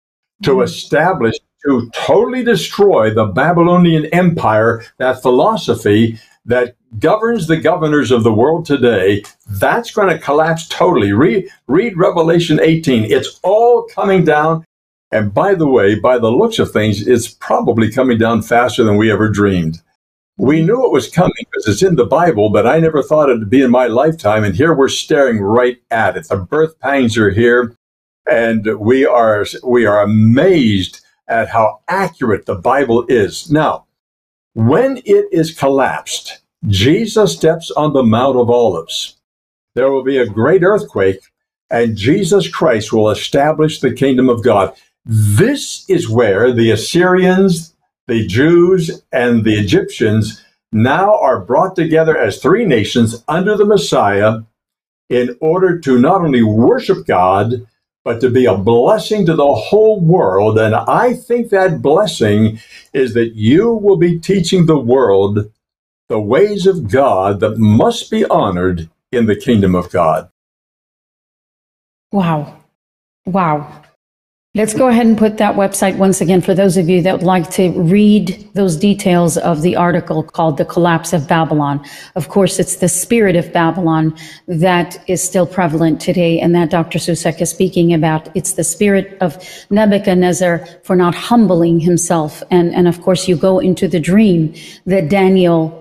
to 0.43 0.51
mm-hmm. 0.51 0.63
establish, 0.63 1.35
to 1.65 1.89
totally 1.93 2.43
destroy 2.43 3.13
the 3.13 3.25
Babylonian 3.25 4.05
Empire, 4.07 4.83
that 4.97 5.21
philosophy 5.21 6.19
that 6.45 6.75
governs 6.99 7.47
the 7.47 7.57
governors 7.57 8.11
of 8.11 8.23
the 8.23 8.33
world 8.33 8.65
today, 8.65 9.23
that's 9.47 9.91
going 9.91 10.09
to 10.09 10.19
collapse 10.19 10.67
totally. 10.67 11.13
Read, 11.13 11.47
read 11.67 11.97
Revelation 11.97 12.59
18. 12.61 13.11
It's 13.11 13.39
all 13.43 13.83
coming 13.93 14.23
down. 14.23 14.65
And 15.11 15.33
by 15.33 15.55
the 15.55 15.67
way, 15.67 15.95
by 15.95 16.17
the 16.17 16.31
looks 16.31 16.57
of 16.57 16.71
things, 16.71 17.07
it's 17.07 17.27
probably 17.27 17.91
coming 17.91 18.17
down 18.17 18.41
faster 18.41 18.83
than 18.83 18.97
we 18.97 19.11
ever 19.11 19.29
dreamed. 19.29 19.81
We 20.37 20.63
knew 20.63 20.85
it 20.85 20.93
was 20.93 21.09
coming 21.09 21.33
because 21.37 21.67
it's 21.67 21.83
in 21.83 21.95
the 21.95 22.05
Bible, 22.05 22.49
but 22.49 22.65
I 22.65 22.79
never 22.79 23.03
thought 23.03 23.29
it'd 23.29 23.49
be 23.49 23.61
in 23.61 23.69
my 23.69 23.87
lifetime. 23.87 24.43
And 24.43 24.55
here 24.55 24.73
we're 24.73 24.87
staring 24.87 25.39
right 25.39 25.77
at 25.91 26.17
it. 26.17 26.29
The 26.29 26.37
birth 26.37 26.79
pangs 26.79 27.17
are 27.17 27.29
here, 27.29 27.75
and 28.29 28.65
we 28.79 29.05
are 29.05 29.45
we 29.63 29.85
are 29.85 30.01
amazed 30.01 31.01
at 31.27 31.49
how 31.49 31.81
accurate 31.89 32.45
the 32.45 32.55
Bible 32.55 33.05
is. 33.07 33.51
Now, 33.51 33.85
when 34.53 34.97
it 35.05 35.25
is 35.31 35.57
collapsed, 35.57 36.41
Jesus 36.67 37.33
steps 37.33 37.71
on 37.71 37.93
the 37.93 38.03
Mount 38.03 38.37
of 38.37 38.49
Olives. 38.49 39.17
There 39.75 39.91
will 39.91 40.03
be 40.03 40.17
a 40.17 40.27
great 40.27 40.63
earthquake, 40.63 41.21
and 41.69 41.95
Jesus 41.95 42.49
Christ 42.49 42.91
will 42.91 43.09
establish 43.09 43.79
the 43.79 43.93
kingdom 43.93 44.29
of 44.29 44.43
God. 44.43 44.73
This 45.05 45.89
is 45.89 46.09
where 46.09 46.51
the 46.51 46.71
Assyrians, 46.71 47.73
the 48.07 48.27
Jews, 48.27 49.01
and 49.11 49.43
the 49.43 49.57
Egyptians 49.57 50.43
now 50.71 51.17
are 51.19 51.39
brought 51.39 51.75
together 51.75 52.17
as 52.17 52.37
three 52.37 52.65
nations 52.65 53.23
under 53.27 53.57
the 53.57 53.65
Messiah 53.65 54.39
in 55.09 55.37
order 55.41 55.79
to 55.79 55.99
not 55.99 56.21
only 56.21 56.43
worship 56.43 57.05
God, 57.05 57.65
but 58.03 58.19
to 58.21 58.29
be 58.29 58.45
a 58.45 58.57
blessing 58.57 59.25
to 59.25 59.35
the 59.35 59.53
whole 59.53 59.99
world. 59.99 60.57
And 60.57 60.75
I 60.75 61.13
think 61.13 61.49
that 61.49 61.81
blessing 61.81 62.59
is 62.93 63.13
that 63.13 63.35
you 63.35 63.71
will 63.71 63.97
be 63.97 64.19
teaching 64.19 64.65
the 64.65 64.79
world 64.79 65.51
the 66.09 66.19
ways 66.19 66.65
of 66.65 66.89
God 66.89 67.39
that 67.39 67.57
must 67.57 68.11
be 68.11 68.25
honored 68.25 68.89
in 69.11 69.27
the 69.27 69.35
kingdom 69.35 69.75
of 69.75 69.91
God. 69.91 70.29
Wow. 72.11 72.63
Wow. 73.25 73.83
Let's 74.53 74.73
go 74.73 74.89
ahead 74.89 75.05
and 75.05 75.17
put 75.17 75.37
that 75.37 75.55
website 75.55 75.95
once 75.95 76.19
again 76.19 76.41
for 76.41 76.53
those 76.53 76.75
of 76.75 76.89
you 76.89 77.01
that 77.03 77.13
would 77.13 77.25
like 77.25 77.49
to 77.51 77.69
read 77.69 78.49
those 78.53 78.75
details 78.75 79.37
of 79.37 79.61
the 79.61 79.77
article 79.77 80.23
called 80.23 80.57
The 80.57 80.65
Collapse 80.65 81.13
of 81.13 81.25
Babylon. 81.25 81.85
Of 82.15 82.27
course, 82.27 82.59
it's 82.59 82.75
the 82.75 82.89
spirit 82.89 83.37
of 83.37 83.53
Babylon 83.53 84.13
that 84.47 85.01
is 85.07 85.23
still 85.23 85.47
prevalent 85.47 86.01
today 86.01 86.37
and 86.41 86.53
that 86.53 86.69
Dr. 86.69 86.99
Susek 86.99 87.39
is 87.39 87.49
speaking 87.49 87.93
about. 87.93 88.27
It's 88.35 88.51
the 88.55 88.65
spirit 88.65 89.17
of 89.21 89.41
Nebuchadnezzar 89.69 90.65
for 90.83 90.97
not 90.97 91.15
humbling 91.15 91.79
himself. 91.79 92.43
And, 92.51 92.75
and 92.75 92.89
of 92.89 93.01
course, 93.01 93.29
you 93.29 93.37
go 93.37 93.59
into 93.59 93.87
the 93.87 94.01
dream 94.01 94.53
that 94.85 95.07
Daniel 95.07 95.77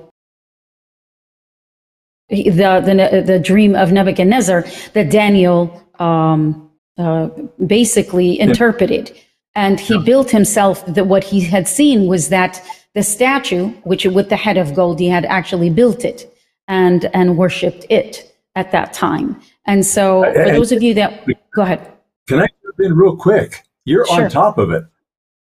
the, 2.28 2.50
the, 2.52 3.24
the 3.26 3.40
dream 3.40 3.74
of 3.74 3.90
Nebuchadnezzar 3.90 4.64
that 4.92 5.10
Daniel, 5.10 5.84
um, 5.98 6.69
uh, 7.00 7.28
basically 7.66 8.38
interpreted. 8.38 9.16
And 9.54 9.80
he 9.80 9.98
built 10.04 10.30
himself 10.30 10.84
that 10.86 11.06
what 11.06 11.24
he 11.24 11.40
had 11.40 11.66
seen 11.66 12.06
was 12.06 12.28
that 12.28 12.62
the 12.94 13.02
statue, 13.02 13.68
which 13.84 14.04
with 14.04 14.28
the 14.28 14.36
head 14.36 14.56
of 14.56 14.74
gold, 14.74 15.00
he 15.00 15.08
had 15.08 15.24
actually 15.24 15.70
built 15.70 16.04
it 16.04 16.32
and, 16.68 17.06
and 17.14 17.36
worshipped 17.36 17.86
it 17.90 18.34
at 18.54 18.70
that 18.72 18.92
time. 18.92 19.40
And 19.66 19.84
so 19.84 20.22
for 20.22 20.42
and, 20.42 20.56
those 20.56 20.72
of 20.72 20.82
you 20.82 20.94
that, 20.94 21.26
go 21.54 21.62
ahead. 21.62 21.90
Can 22.28 22.40
I 22.40 22.46
jump 22.62 22.80
in 22.80 22.94
real 22.94 23.16
quick? 23.16 23.64
You're 23.84 24.06
sure. 24.06 24.24
on 24.24 24.30
top 24.30 24.58
of 24.58 24.70
it. 24.70 24.84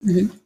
Mm-hmm. 0.05 0.37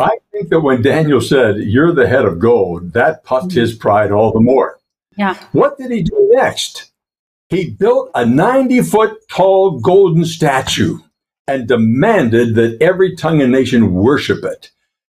I 0.00 0.16
think 0.30 0.48
that 0.50 0.60
when 0.60 0.82
Daniel 0.82 1.20
said, 1.20 1.56
You're 1.56 1.92
the 1.92 2.06
head 2.06 2.24
of 2.24 2.38
gold, 2.38 2.92
that 2.92 3.24
puffed 3.24 3.48
mm-hmm. 3.48 3.60
his 3.60 3.74
pride 3.74 4.12
all 4.12 4.32
the 4.32 4.40
more. 4.40 4.78
Yeah. 5.16 5.34
What 5.52 5.76
did 5.76 5.90
he 5.90 6.02
do 6.02 6.30
next? 6.34 6.92
He 7.50 7.70
built 7.70 8.10
a 8.14 8.26
90 8.26 8.82
foot 8.82 9.28
tall 9.28 9.80
golden 9.80 10.24
statue 10.24 10.98
and 11.46 11.66
demanded 11.66 12.54
that 12.56 12.76
every 12.80 13.16
tongue 13.16 13.40
and 13.40 13.50
nation 13.50 13.94
worship 13.94 14.44
it. 14.44 14.70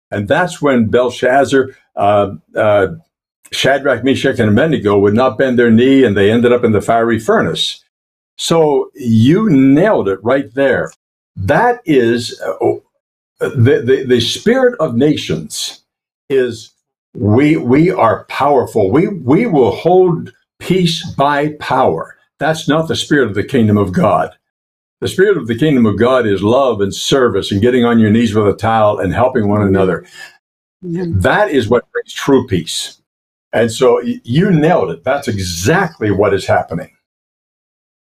And 0.10 0.28
that's 0.28 0.62
when 0.62 0.90
Belshazzar, 0.90 1.70
uh, 1.96 2.36
uh, 2.56 2.88
Shadrach, 3.52 4.04
Meshach, 4.04 4.40
and 4.40 4.50
Abednego 4.50 4.98
would 4.98 5.14
not 5.14 5.38
bend 5.38 5.60
their 5.60 5.70
knee 5.70 6.04
and 6.04 6.18
they 6.18 6.32
ended 6.32 6.52
up 6.52 6.64
in 6.64 6.72
the 6.72 6.82
fiery 6.82 7.20
furnace. 7.20 7.84
So 8.38 8.90
you 8.96 9.50
nailed 9.50 10.10
it 10.10 10.20
right 10.24 10.52
there. 10.56 10.92
That 11.36 11.82
is 11.86 12.40
uh, 12.42 12.56
the, 13.40 13.84
the, 13.86 14.06
the 14.08 14.22
spirit 14.22 14.76
of 14.80 14.96
nations 14.96 15.84
is 16.30 16.72
we, 17.16 17.58
we 17.58 17.92
are 17.92 18.26
powerful. 18.26 18.90
We, 18.90 19.08
we 19.08 19.46
will 19.46 19.72
hold 19.72 20.34
peace 20.60 21.08
by 21.12 21.54
power. 21.60 22.18
That's 22.44 22.68
not 22.68 22.90
the 22.90 22.96
spirit 22.98 23.30
of 23.30 23.36
the 23.36 23.44
kingdom 23.44 23.78
of 23.78 23.94
God. 23.94 24.36
The 25.00 25.08
spirit 25.08 25.38
of 25.38 25.48
the 25.48 25.58
kingdom 25.58 25.86
of 25.86 25.98
God 25.98 26.28
is 26.28 26.44
love 26.44 26.82
and 26.82 26.94
service 26.94 27.54
and 27.54 27.62
getting 27.62 27.86
on 27.86 28.00
your 28.00 28.10
knees 28.10 28.36
with 28.36 28.46
a 28.48 28.54
towel 28.54 29.00
and 29.00 29.14
helping 29.14 29.48
one 29.48 29.62
another. 29.62 30.06
That 30.82 31.52
is 31.52 31.70
what 31.70 31.90
brings 31.94 32.12
true 32.12 32.46
peace. 32.48 33.02
And 33.54 33.72
so 33.72 34.02
you 34.02 34.52
nailed 34.52 34.92
it. 34.92 35.06
That's 35.06 35.30
exactly 35.30 36.12
what 36.12 36.34
is 36.34 36.46
happening. 36.46 36.92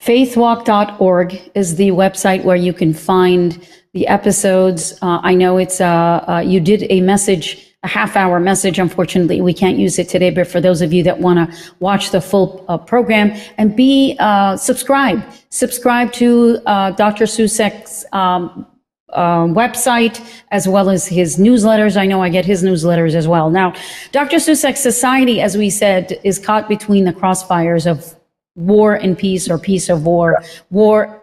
Faithwalk.org 0.02 1.52
is 1.54 1.76
the 1.76 1.90
website 1.90 2.42
where 2.42 2.56
you 2.56 2.72
can 2.72 2.92
find 2.92 3.64
the 3.92 4.08
episodes. 4.08 4.94
Uh, 5.00 5.20
I 5.22 5.34
know 5.34 5.58
it's, 5.58 5.80
uh, 5.80 6.24
uh, 6.26 6.42
you 6.44 6.58
did 6.58 6.86
a 6.90 7.00
message 7.02 7.63
a 7.84 7.88
half 7.88 8.16
hour 8.16 8.40
message. 8.40 8.78
Unfortunately, 8.78 9.40
we 9.40 9.52
can't 9.52 9.78
use 9.78 9.98
it 9.98 10.08
today, 10.08 10.30
but 10.30 10.46
for 10.48 10.60
those 10.60 10.80
of 10.80 10.92
you 10.92 11.02
that 11.04 11.18
want 11.20 11.38
to 11.38 11.56
watch 11.80 12.10
the 12.10 12.20
full 12.20 12.64
uh, 12.68 12.78
program 12.78 13.38
and 13.58 13.76
be 13.76 14.16
uh, 14.18 14.56
subscribe, 14.56 15.22
subscribe 15.50 16.12
to 16.14 16.58
uh, 16.66 16.90
Dr. 16.92 17.26
Susek's 17.26 18.04
um, 18.12 18.66
uh, 19.10 19.44
website 19.44 20.18
as 20.50 20.66
well 20.66 20.88
as 20.88 21.06
his 21.06 21.36
newsletters. 21.36 21.96
I 21.96 22.06
know 22.06 22.22
I 22.22 22.30
get 22.30 22.46
his 22.46 22.64
newsletters 22.64 23.14
as 23.14 23.28
well. 23.28 23.50
Now, 23.50 23.74
Dr. 24.12 24.38
Susek's 24.38 24.80
society, 24.80 25.40
as 25.40 25.56
we 25.56 25.68
said, 25.70 26.18
is 26.24 26.38
caught 26.38 26.68
between 26.68 27.04
the 27.04 27.12
crossfires 27.12 27.88
of 27.88 28.18
war 28.56 28.94
and 28.94 29.16
peace 29.16 29.48
or 29.48 29.58
peace 29.58 29.90
of 29.90 30.04
war, 30.06 30.42
war 30.70 31.22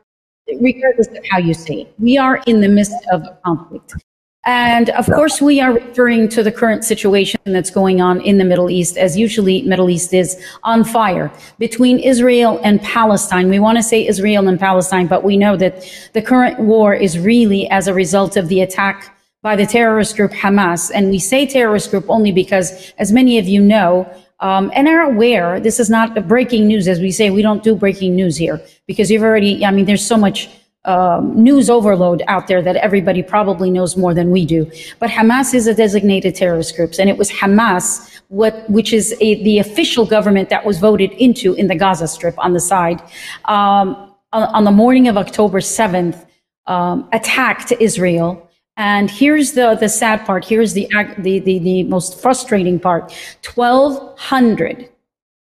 regardless 0.60 1.08
of 1.08 1.26
how 1.30 1.40
you 1.40 1.54
say 1.54 1.82
it. 1.82 1.94
We 1.98 2.18
are 2.18 2.42
in 2.46 2.62
the 2.62 2.70
midst 2.70 2.98
of 3.12 3.24
a 3.24 3.38
conflict. 3.44 3.96
And 4.44 4.90
of 4.92 5.08
yeah. 5.08 5.16
course, 5.16 5.40
we 5.40 5.62
are 5.62 5.74
referring 5.74 6.28
to 6.30 6.42
the 6.42 6.52
current 6.52 6.84
situation 6.84 7.40
that's 7.46 7.70
going 7.70 8.02
on 8.02 8.22
in 8.22 8.40
the 8.40 8.44
Middle 8.44 8.72
East, 8.72 8.98
as 8.98 9.16
usually 9.16 9.62
Middle 9.62 9.90
East 9.90 10.14
is 10.14 10.42
on 10.64 10.84
fire 10.84 11.32
between 11.60 12.00
Israel 12.00 12.60
and 12.64 12.82
Palestine. 12.82 13.50
We 13.50 13.60
want 13.60 13.78
to 13.78 13.84
say 13.84 14.08
Israel 14.08 14.48
and 14.48 14.60
Palestine, 14.60 15.06
but 15.06 15.24
we 15.24 15.38
know 15.38 15.56
that 15.58 15.88
the 16.14 16.24
current 16.24 16.60
war 16.60 16.96
is 16.96 17.20
really 17.20 17.70
as 17.70 17.88
a 17.88 17.94
result 17.94 18.36
of 18.36 18.48
the 18.48 18.62
attack 18.62 19.16
by 19.44 19.56
the 19.56 19.66
terrorist 19.66 20.16
group 20.16 20.32
Hamas. 20.32 20.92
And 20.94 21.10
we 21.10 21.20
say 21.20 21.46
terrorist 21.46 21.92
group 21.92 22.06
only 22.10 22.32
because, 22.32 22.94
as 22.98 23.12
many 23.12 23.38
of 23.38 23.48
you 23.48 23.62
know, 23.62 24.12
um, 24.40 24.72
and 24.74 24.88
are 24.88 25.02
aware, 25.02 25.60
this 25.60 25.80
is 25.80 25.90
not 25.90 26.18
a 26.18 26.22
breaking 26.22 26.66
news. 26.68 26.88
As 26.88 27.00
we 27.00 27.12
say, 27.12 27.30
we 27.30 27.44
don't 27.44 27.64
do 27.64 27.76
breaking 27.76 28.16
news 28.16 28.38
here 28.38 28.60
because 28.88 29.12
you've 29.12 29.22
already, 29.22 29.64
I 29.64 29.70
mean, 29.70 29.86
there's 29.86 30.06
so 30.06 30.18
much 30.18 30.50
um, 30.86 31.42
news 31.42 31.70
overload 31.70 32.24
out 32.28 32.48
there 32.48 32.62
that 32.62 32.76
everybody 32.78 33.22
probably 33.22 33.70
knows 33.70 33.96
more 33.96 34.14
than 34.14 34.32
we 34.32 34.46
do. 34.46 34.70
But 35.00 35.10
Hamas 35.12 35.54
is 35.54 35.68
a 35.68 35.76
designated 35.76 36.36
terrorist 36.36 36.76
group, 36.76 36.94
and 36.98 37.10
it 37.10 37.18
was 37.18 37.30
Hamas, 37.32 38.22
what, 38.30 38.68
which 38.70 38.92
is 38.94 39.16
a, 39.22 39.44
the 39.44 39.60
official 39.60 40.06
government 40.06 40.50
that 40.50 40.66
was 40.66 40.80
voted 40.80 41.12
into 41.14 41.54
in 41.54 41.68
the 41.68 41.76
Gaza 41.76 42.08
Strip 42.08 42.36
on 42.40 42.54
the 42.54 42.60
side. 42.60 43.02
Um, 43.46 44.12
on, 44.34 44.44
on, 44.56 44.64
the 44.64 44.72
morning 44.72 45.08
of 45.08 45.18
October 45.18 45.60
7th, 45.60 46.26
um, 46.66 47.08
attacked 47.12 47.74
Israel. 47.80 48.50
And 48.78 49.12
here's 49.12 49.52
the, 49.52 49.76
the 49.76 49.90
sad 49.90 50.26
part. 50.26 50.46
Here's 50.46 50.74
the, 50.74 50.88
the, 51.20 51.40
the, 51.40 51.60
the 51.60 51.84
most 51.84 52.20
frustrating 52.20 52.80
part. 52.80 53.14
1,200 53.54 54.90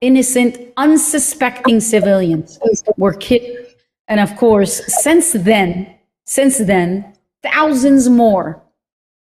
innocent, 0.00 0.59
unsuspecting 0.76 1.80
civilians 1.80 2.59
were 2.97 3.12
killed. 3.12 3.68
And 4.09 4.21
of 4.21 4.37
course, 4.37 4.83
since 5.03 5.33
then, 5.33 5.95
since 6.25 6.59
then, 6.59 7.15
thousands 7.43 8.09
more, 8.09 8.62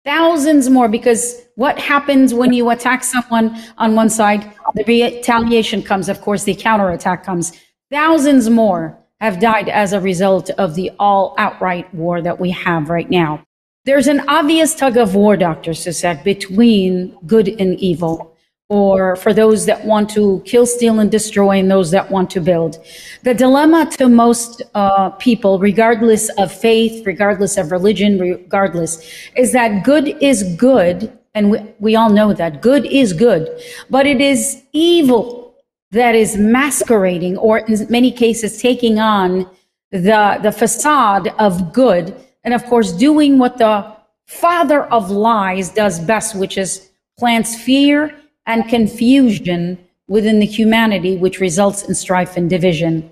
thousands 0.05 0.69
more, 0.69 0.87
because 0.87 1.41
what 1.55 1.77
happens 1.77 2.33
when 2.33 2.53
you 2.53 2.69
attack 2.69 3.03
someone 3.03 3.57
on 3.77 3.95
one 3.95 4.09
side? 4.09 4.51
The 4.75 4.85
retaliation 4.85 5.83
comes, 5.83 6.07
of 6.09 6.21
course, 6.21 6.45
the 6.45 6.55
counterattack 6.55 7.23
comes. 7.23 7.51
Thousands 7.91 8.49
more 8.49 8.97
have 9.19 9.39
died 9.39 9.67
as 9.67 9.93
a 9.93 10.01
result 10.01 10.49
of 10.51 10.75
the 10.75 10.91
all 10.99 11.35
outright 11.37 11.93
war 11.93 12.21
that 12.21 12.39
we 12.39 12.51
have 12.51 12.89
right 12.89 13.09
now. 13.09 13.43
There's 13.85 14.07
an 14.07 14.21
obvious 14.27 14.75
tug 14.75 14.97
of 14.97 15.15
war, 15.15 15.37
Dr. 15.37 15.71
Susek, 15.71 16.23
between 16.23 17.17
good 17.25 17.47
and 17.47 17.79
evil 17.79 18.36
or 18.69 19.15
for 19.15 19.33
those 19.33 19.65
that 19.65 19.85
want 19.85 20.09
to 20.09 20.41
kill, 20.45 20.65
steal, 20.65 20.99
and 20.99 21.09
destroy, 21.09 21.57
and 21.57 21.71
those 21.71 21.91
that 21.91 22.11
want 22.11 22.29
to 22.29 22.41
build. 22.41 22.83
The 23.23 23.33
dilemma 23.33 23.89
to 23.97 24.09
most 24.09 24.61
uh, 24.75 25.11
people, 25.11 25.57
regardless 25.57 26.29
of 26.37 26.51
faith, 26.51 27.05
regardless 27.05 27.55
of 27.57 27.71
religion, 27.71 28.19
regardless, 28.19 29.09
is 29.37 29.53
that 29.53 29.85
good 29.85 30.17
is 30.21 30.43
good, 30.57 31.17
and 31.33 31.51
we, 31.51 31.59
we 31.79 31.95
all 31.95 32.09
know 32.09 32.33
that 32.33 32.61
good 32.61 32.85
is 32.85 33.13
good, 33.13 33.47
but 33.89 34.05
it 34.05 34.19
is 34.19 34.61
evil 34.73 35.55
that 35.91 36.13
is 36.13 36.35
masquerading, 36.35 37.37
or 37.37 37.59
in 37.59 37.87
many 37.89 38.11
cases, 38.11 38.61
taking 38.61 38.99
on 38.99 39.49
the 39.91 40.39
the 40.43 40.51
facade 40.51 41.29
of 41.39 41.71
good, 41.71 42.13
and 42.43 42.53
of 42.53 42.65
course, 42.65 42.91
doing 42.91 43.39
what 43.39 43.57
the 43.57 43.95
father 44.25 44.83
of 44.87 45.09
lies 45.09 45.69
does 45.69 46.01
best, 46.01 46.35
which 46.35 46.57
is 46.57 46.89
plants 47.17 47.55
fear 47.55 48.13
and 48.47 48.67
confusion 48.67 49.77
within 50.07 50.39
the 50.39 50.45
humanity, 50.45 51.17
which 51.17 51.39
results 51.39 51.83
in 51.83 51.93
strife 51.93 52.37
and 52.37 52.49
division. 52.49 53.11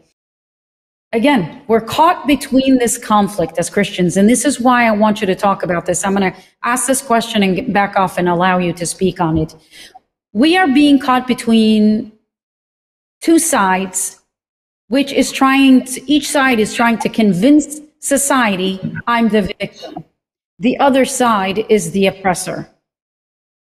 Again, 1.11 1.61
we're 1.67 1.81
caught 1.81 2.25
between 2.25 2.77
this 2.77 2.97
conflict 2.97 3.57
as 3.57 3.69
Christians, 3.69 4.17
and 4.17 4.29
this 4.29 4.43
is 4.43 4.59
why 4.59 4.87
I 4.87 4.91
want 4.91 5.21
you 5.21 5.27
to 5.27 5.35
talk 5.35 5.61
about 5.61 5.85
this. 5.85 6.03
I'm 6.03 6.15
going 6.15 6.33
to 6.33 6.39
ask 6.63 6.87
this 6.87 7.01
question 7.01 7.43
and 7.43 7.73
back 7.73 7.95
off 7.95 8.17
and 8.17 8.27
allow 8.27 8.57
you 8.57 8.73
to 8.73 8.85
speak 8.85 9.21
on 9.21 9.37
it. 9.37 9.55
We 10.33 10.57
are 10.57 10.67
being 10.67 10.99
caught 10.99 11.27
between 11.27 12.11
two 13.21 13.39
sides, 13.39 14.21
which 14.87 15.11
is 15.11 15.31
trying 15.31 15.85
to, 15.85 16.11
each 16.11 16.29
side 16.29 16.59
is 16.59 16.73
trying 16.73 16.97
to 16.99 17.09
convince 17.09 17.79
society 17.99 18.79
I'm 19.07 19.29
the 19.29 19.43
victim. 19.43 20.03
The 20.59 20.77
other 20.79 21.05
side 21.05 21.65
is 21.69 21.91
the 21.91 22.07
oppressor. 22.07 22.69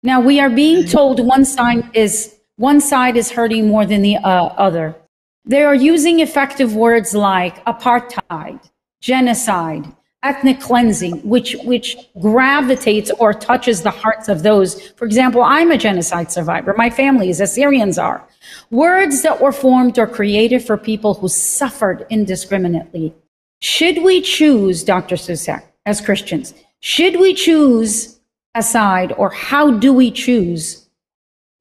Now 0.04 0.20
we 0.20 0.40
are 0.40 0.50
being 0.50 0.86
told 0.86 1.20
one 1.20 1.46
side 1.46 1.90
is 1.94 2.36
one 2.56 2.82
side 2.82 3.18
is 3.18 3.32
hurting 3.32 3.68
more 3.68 3.86
than 3.86 4.02
the 4.02 4.18
uh, 4.18 4.46
other. 4.58 4.96
They 5.46 5.64
are 5.64 5.76
using 5.76 6.20
effective 6.20 6.76
words 6.76 7.14
like 7.14 7.64
apartheid, 7.66 8.60
genocide, 9.00 9.86
ethnic 10.24 10.60
cleansing, 10.60 11.18
which 11.28 11.56
which 11.64 11.98
gravitates 12.20 13.12
or 13.20 13.32
touches 13.32 13.84
the 13.84 13.92
hearts 13.92 14.28
of 14.28 14.42
those. 14.42 14.90
For 14.92 15.06
example, 15.06 15.44
I'm 15.44 15.70
a 15.70 15.78
genocide 15.78 16.32
survivor. 16.32 16.74
My 16.76 16.90
family 16.90 17.30
is 17.30 17.40
Assyrians 17.40 18.00
are. 18.00 18.28
Words 18.72 19.22
that 19.22 19.40
were 19.40 19.52
formed 19.52 20.00
or 20.00 20.08
created 20.08 20.64
for 20.64 20.78
people 20.78 21.14
who 21.14 21.28
suffered 21.28 22.08
indiscriminately. 22.10 23.14
Should 23.62 24.04
we 24.04 24.22
choose, 24.22 24.84
Dr. 24.84 25.16
Susek, 25.16 25.64
as 25.86 26.02
Christians, 26.02 26.56
should 26.80 27.20
we 27.20 27.36
choose 27.36 28.21
aside 28.56 29.14
or 29.18 29.30
how 29.30 29.72
do 29.72 29.94
we 29.94 30.12
choose 30.12 30.88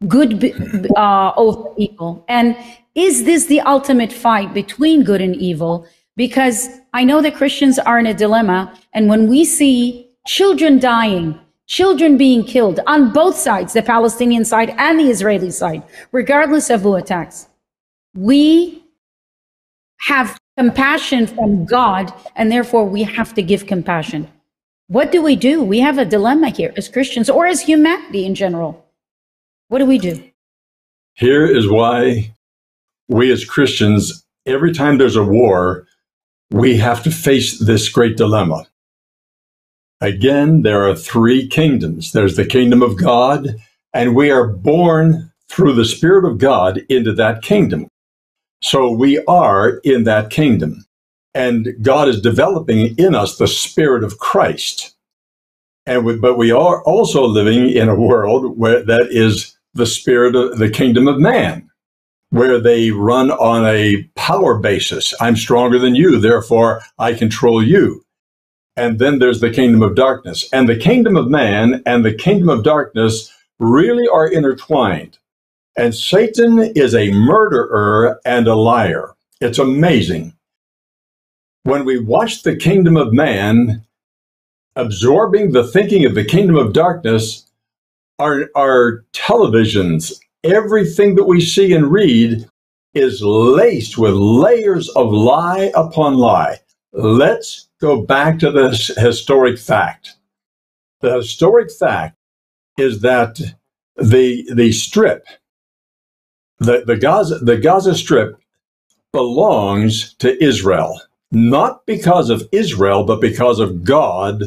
good 0.08 0.90
uh, 0.96 1.32
over 1.36 1.68
evil? 1.76 2.24
And 2.28 2.56
is 2.94 3.24
this 3.24 3.46
the 3.46 3.60
ultimate 3.60 4.12
fight 4.12 4.52
between 4.54 5.04
good 5.04 5.20
and 5.20 5.36
evil? 5.36 5.86
Because 6.16 6.68
I 6.92 7.04
know 7.04 7.22
that 7.22 7.36
Christians 7.36 7.78
are 7.78 7.98
in 7.98 8.06
a 8.06 8.14
dilemma. 8.14 8.76
And 8.92 9.08
when 9.08 9.28
we 9.28 9.44
see 9.44 10.08
children 10.26 10.78
dying, 10.78 11.38
children 11.66 12.16
being 12.16 12.44
killed 12.44 12.80
on 12.86 13.12
both 13.12 13.36
sides, 13.36 13.72
the 13.72 13.82
Palestinian 13.82 14.44
side 14.44 14.74
and 14.76 14.98
the 14.98 15.08
Israeli 15.08 15.50
side, 15.50 15.82
regardless 16.12 16.68
of 16.68 16.82
who 16.82 16.96
attacks, 16.96 17.48
we 18.14 18.82
have 20.00 20.38
compassion 20.56 21.26
from 21.26 21.64
God, 21.64 22.12
and 22.34 22.50
therefore 22.50 22.84
we 22.84 23.02
have 23.04 23.32
to 23.34 23.42
give 23.42 23.66
compassion. 23.66 24.28
What 24.90 25.12
do 25.12 25.22
we 25.22 25.36
do? 25.36 25.62
We 25.62 25.78
have 25.78 25.98
a 25.98 26.04
dilemma 26.04 26.48
here 26.48 26.72
as 26.76 26.88
Christians 26.88 27.30
or 27.30 27.46
as 27.46 27.60
humanity 27.60 28.26
in 28.26 28.34
general. 28.34 28.84
What 29.68 29.78
do 29.78 29.86
we 29.86 29.98
do? 29.98 30.20
Here 31.14 31.46
is 31.46 31.70
why 31.70 32.34
we 33.06 33.30
as 33.30 33.44
Christians, 33.44 34.24
every 34.46 34.74
time 34.74 34.98
there's 34.98 35.14
a 35.14 35.22
war, 35.22 35.86
we 36.50 36.76
have 36.78 37.04
to 37.04 37.12
face 37.12 37.56
this 37.60 37.88
great 37.88 38.16
dilemma. 38.16 38.66
Again, 40.00 40.62
there 40.62 40.88
are 40.88 40.96
three 40.96 41.46
kingdoms. 41.46 42.10
There's 42.10 42.34
the 42.34 42.44
kingdom 42.44 42.82
of 42.82 42.96
God, 42.96 43.46
and 43.94 44.16
we 44.16 44.32
are 44.32 44.48
born 44.48 45.30
through 45.48 45.74
the 45.74 45.84
Spirit 45.84 46.24
of 46.24 46.38
God 46.38 46.78
into 46.88 47.12
that 47.12 47.42
kingdom. 47.42 47.86
So 48.60 48.90
we 48.90 49.22
are 49.26 49.80
in 49.84 50.02
that 50.02 50.30
kingdom. 50.30 50.84
And 51.34 51.76
God 51.82 52.08
is 52.08 52.20
developing 52.20 52.96
in 52.98 53.14
us 53.14 53.36
the 53.36 53.48
Spirit 53.48 54.04
of 54.04 54.18
Christ. 54.18 54.94
And 55.86 56.04
we, 56.04 56.16
but 56.16 56.36
we 56.36 56.52
are 56.52 56.82
also 56.84 57.24
living 57.24 57.70
in 57.70 57.88
a 57.88 57.94
world 57.94 58.58
where 58.58 58.82
that 58.84 59.08
is 59.10 59.56
the 59.74 59.86
spirit 59.86 60.36
of 60.36 60.58
the 60.58 60.70
kingdom 60.70 61.08
of 61.08 61.18
man, 61.18 61.70
where 62.30 62.60
they 62.60 62.90
run 62.90 63.30
on 63.30 63.64
a 63.66 64.04
power 64.14 64.58
basis. 64.58 65.14
I'm 65.20 65.36
stronger 65.36 65.78
than 65.78 65.94
you, 65.94 66.18
therefore 66.18 66.82
I 66.98 67.14
control 67.14 67.62
you. 67.62 68.04
And 68.76 68.98
then 68.98 69.18
there's 69.18 69.40
the 69.40 69.50
kingdom 69.50 69.82
of 69.82 69.94
darkness. 69.96 70.48
And 70.52 70.68
the 70.68 70.76
kingdom 70.76 71.16
of 71.16 71.28
man 71.28 71.82
and 71.86 72.04
the 72.04 72.14
kingdom 72.14 72.48
of 72.48 72.64
darkness 72.64 73.32
really 73.58 74.08
are 74.08 74.28
intertwined. 74.28 75.18
And 75.76 75.94
Satan 75.94 76.60
is 76.60 76.94
a 76.94 77.12
murderer 77.12 78.20
and 78.24 78.46
a 78.46 78.54
liar. 78.54 79.14
It's 79.40 79.58
amazing 79.58 80.34
when 81.64 81.84
we 81.84 81.98
watch 81.98 82.42
the 82.42 82.56
kingdom 82.56 82.96
of 82.96 83.12
man 83.12 83.84
absorbing 84.76 85.52
the 85.52 85.66
thinking 85.66 86.04
of 86.04 86.14
the 86.14 86.24
kingdom 86.24 86.56
of 86.56 86.72
darkness, 86.72 87.46
our, 88.18 88.50
our 88.56 89.04
televisions, 89.12 90.20
everything 90.44 91.14
that 91.16 91.24
we 91.24 91.40
see 91.40 91.72
and 91.72 91.90
read 91.90 92.48
is 92.94 93.22
laced 93.22 93.98
with 93.98 94.14
layers 94.14 94.88
of 94.90 95.12
lie 95.12 95.70
upon 95.74 96.14
lie. 96.14 96.58
Let's 96.92 97.68
go 97.80 98.02
back 98.02 98.38
to 98.40 98.50
this 98.50 98.88
historic 98.96 99.58
fact. 99.58 100.14
The 101.00 101.16
historic 101.16 101.70
fact 101.70 102.16
is 102.78 103.00
that 103.02 103.40
the, 103.96 104.48
the 104.52 104.72
strip, 104.72 105.26
the, 106.58 106.84
the, 106.86 106.96
Gaza, 106.96 107.38
the 107.38 107.56
Gaza 107.56 107.94
Strip 107.94 108.38
belongs 109.12 110.14
to 110.14 110.42
Israel 110.42 111.00
not 111.32 111.86
because 111.86 112.30
of 112.30 112.48
Israel, 112.52 113.04
but 113.04 113.20
because 113.20 113.58
of 113.58 113.84
God. 113.84 114.44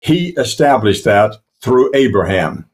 He 0.00 0.28
established 0.30 1.04
that 1.04 1.36
through 1.60 1.90
Abraham. 1.94 2.66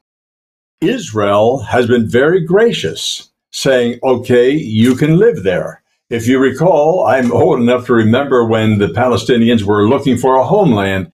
Israel 0.81 1.61
has 1.61 1.87
been 1.87 2.09
very 2.09 2.41
gracious, 2.45 3.31
saying, 3.51 3.99
okay, 4.03 4.51
you 4.51 4.95
can 4.95 5.19
live 5.19 5.43
there. 5.43 5.83
If 6.11 6.27
you 6.29 6.39
recall, 6.39 7.07
I'm 7.07 7.33
old 7.33 7.61
enough 7.61 7.87
to 7.87 7.95
remember 7.95 8.45
when 8.45 8.79
the 8.79 8.89
Palestinians 8.89 9.63
were 9.63 9.89
looking 9.89 10.17
for 10.17 10.37
a 10.37 10.45
homeland. 10.45 11.11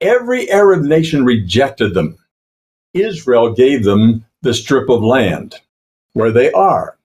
Every 0.00 0.50
Arab 0.50 0.82
nation 0.82 1.24
rejected 1.24 1.94
them. 1.94 2.18
Israel 2.92 3.54
gave 3.54 3.84
them 3.84 4.26
the 4.42 4.52
strip 4.52 4.90
of 4.90 5.02
land 5.02 5.60
where 6.12 6.30
they 6.30 6.52
are. 6.52 6.98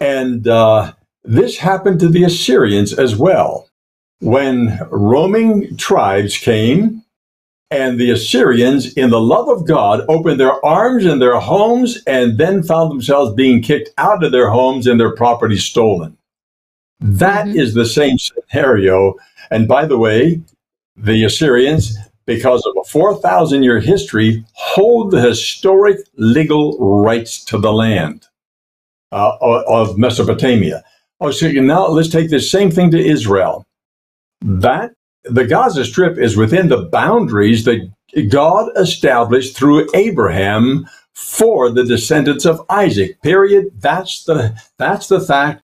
And 0.00 0.48
uh, 0.48 0.92
this 1.22 1.58
happened 1.58 2.00
to 2.00 2.08
the 2.08 2.24
Assyrians 2.24 2.92
as 2.92 3.14
well 3.14 3.68
when 4.20 4.78
roaming 4.90 5.76
tribes 5.76 6.36
came 6.36 7.02
and 7.70 7.98
the 7.98 8.10
Assyrians, 8.10 8.92
in 8.94 9.10
the 9.10 9.20
love 9.20 9.48
of 9.48 9.66
God, 9.66 10.04
opened 10.08 10.38
their 10.38 10.64
arms 10.64 11.04
and 11.04 11.20
their 11.20 11.40
homes 11.40 12.02
and 12.06 12.38
then 12.38 12.62
found 12.62 12.90
themselves 12.90 13.34
being 13.34 13.62
kicked 13.62 13.90
out 13.98 14.22
of 14.22 14.32
their 14.32 14.50
homes 14.50 14.86
and 14.86 15.00
their 15.00 15.14
property 15.14 15.56
stolen. 15.56 16.16
That 17.00 17.46
mm-hmm. 17.46 17.58
is 17.58 17.74
the 17.74 17.86
same 17.86 18.16
scenario. 18.18 19.14
And 19.50 19.66
by 19.66 19.86
the 19.86 19.98
way, 19.98 20.40
the 20.96 21.24
Assyrians, 21.24 21.96
because 22.26 22.64
of 22.64 22.74
a 22.80 22.88
4,000 22.88 23.62
year 23.62 23.80
history, 23.80 24.44
hold 24.52 25.10
the 25.10 25.20
historic 25.20 25.98
legal 26.16 26.78
rights 26.78 27.44
to 27.46 27.58
the 27.58 27.72
land 27.72 28.26
uh, 29.10 29.36
of 29.40 29.98
Mesopotamia. 29.98 30.84
Oh, 31.20 31.30
so 31.30 31.48
now 31.50 31.88
let's 31.88 32.08
take 32.08 32.30
the 32.30 32.40
same 32.40 32.70
thing 32.70 32.90
to 32.90 32.98
Israel. 32.98 33.66
That 34.40 34.92
the 35.24 35.46
Gaza 35.46 35.84
Strip 35.84 36.18
is 36.18 36.36
within 36.36 36.68
the 36.68 36.82
boundaries 36.82 37.64
that 37.64 37.90
God 38.28 38.70
established 38.76 39.56
through 39.56 39.88
Abraham 39.94 40.86
for 41.14 41.70
the 41.70 41.84
descendants 41.84 42.44
of 42.44 42.62
Isaac. 42.68 43.20
Period. 43.22 43.70
That's 43.80 44.24
the 44.24 44.60
that's 44.78 45.08
the 45.08 45.20
fact. 45.20 45.62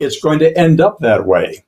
It's 0.00 0.20
going 0.20 0.38
to 0.40 0.56
end 0.56 0.80
up 0.80 0.98
that 1.00 1.26
way. 1.26 1.64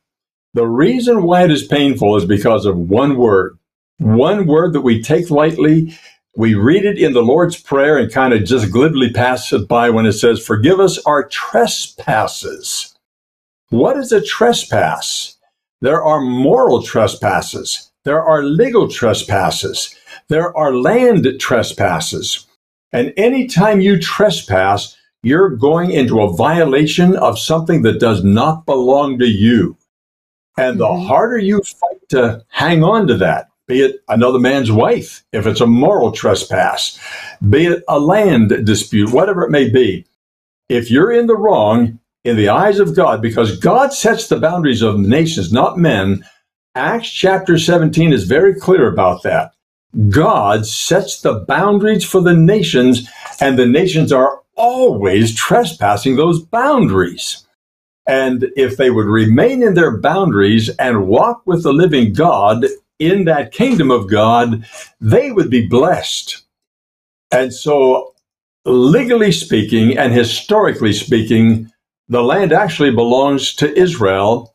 The 0.54 0.66
reason 0.66 1.22
why 1.22 1.44
it 1.44 1.50
is 1.50 1.66
painful 1.66 2.16
is 2.16 2.24
because 2.24 2.66
of 2.66 2.76
one 2.76 3.16
word. 3.16 3.58
One 3.98 4.46
word 4.46 4.72
that 4.72 4.80
we 4.80 5.02
take 5.02 5.30
lightly. 5.30 5.96
We 6.36 6.54
read 6.54 6.84
it 6.84 6.98
in 6.98 7.12
the 7.12 7.22
Lord's 7.22 7.60
Prayer 7.60 7.98
and 7.98 8.12
kind 8.12 8.32
of 8.32 8.44
just 8.44 8.72
glibly 8.72 9.12
pass 9.12 9.52
it 9.52 9.68
by 9.68 9.90
when 9.90 10.06
it 10.06 10.12
says, 10.12 10.44
Forgive 10.44 10.80
us 10.80 10.98
our 11.06 11.28
trespasses. 11.28 12.94
What 13.70 13.96
is 13.96 14.12
a 14.12 14.20
trespass? 14.22 15.36
There 15.81 16.03
are 16.03 16.21
moral 16.21 16.83
trespasses. 16.83 17.90
There 18.05 18.23
are 18.23 18.43
legal 18.43 18.88
trespasses. 18.88 19.95
There 20.29 20.57
are 20.57 20.75
land 20.75 21.27
trespasses. 21.38 22.47
And 22.93 23.12
anytime 23.16 23.81
you 23.81 23.99
trespass, 23.99 24.97
you're 25.23 25.51
going 25.51 25.90
into 25.93 26.21
a 26.21 26.33
violation 26.33 27.16
of 27.16 27.38
something 27.38 27.83
that 27.83 28.01
does 28.01 28.25
not 28.25 28.66
belong 28.66 29.19
to 29.19 29.27
you. 29.27 29.77
And 30.57 30.81
the 30.81 30.87
mm-hmm. 30.87 31.07
harder 31.07 31.38
you 31.38 31.62
fight 31.62 32.09
to 32.11 32.45
hang 32.49 32.83
on 32.83 33.07
to 33.07 33.16
that, 33.19 33.49
be 33.66 33.83
it 33.83 34.03
another 34.09 34.38
man's 34.38 34.73
wife, 34.73 35.23
if 35.33 35.47
it's 35.47 35.61
a 35.61 35.66
moral 35.66 36.11
trespass, 36.11 36.99
be 37.49 37.66
it 37.66 37.85
a 37.88 38.01
land 38.01 38.66
dispute, 38.66 39.12
whatever 39.12 39.45
it 39.45 39.51
may 39.51 39.71
be, 39.71 40.05
if 40.69 40.90
you're 40.90 41.12
in 41.12 41.27
the 41.27 41.37
wrong 41.37 41.99
in 42.24 42.37
the 42.37 42.48
eyes 42.48 42.78
of 42.78 42.94
God, 42.94 43.22
because 43.22 43.59
God 43.59 43.92
sets 43.92 44.28
the 44.28 44.38
boundaries 44.38 44.83
of 44.83 44.98
nations, 44.98 45.52
not 45.52 45.78
men, 45.78 46.24
Acts 46.76 47.11
chapter 47.11 47.59
17 47.59 48.12
is 48.12 48.24
very 48.24 48.54
clear 48.54 48.87
about 48.87 49.24
that. 49.24 49.52
God 50.09 50.66
sets 50.66 51.20
the 51.20 51.44
boundaries 51.48 52.04
for 52.04 52.20
the 52.20 52.35
nations, 52.35 53.09
and 53.40 53.59
the 53.59 53.66
nations 53.66 54.12
are 54.12 54.40
always 54.54 55.35
trespassing 55.35 56.14
those 56.14 56.40
boundaries. 56.40 57.44
And 58.06 58.46
if 58.56 58.76
they 58.76 58.90
would 58.90 59.06
remain 59.06 59.64
in 59.64 59.74
their 59.74 59.96
boundaries 59.96 60.68
and 60.78 61.09
walk 61.09 61.42
with 61.44 61.64
the 61.64 61.72
living 61.72 62.12
God 62.12 62.66
in 63.00 63.24
that 63.24 63.52
kingdom 63.52 63.90
of 63.90 64.09
God, 64.09 64.64
they 65.00 65.33
would 65.33 65.50
be 65.50 65.66
blessed. 65.66 66.42
And 67.33 67.52
so, 67.52 68.14
legally 68.64 69.33
speaking 69.33 69.98
and 69.98 70.12
historically 70.12 70.92
speaking, 70.92 71.70
the 72.11 72.23
land 72.23 72.53
actually 72.53 72.90
belongs 72.90 73.55
to 73.55 73.75
Israel 73.79 74.55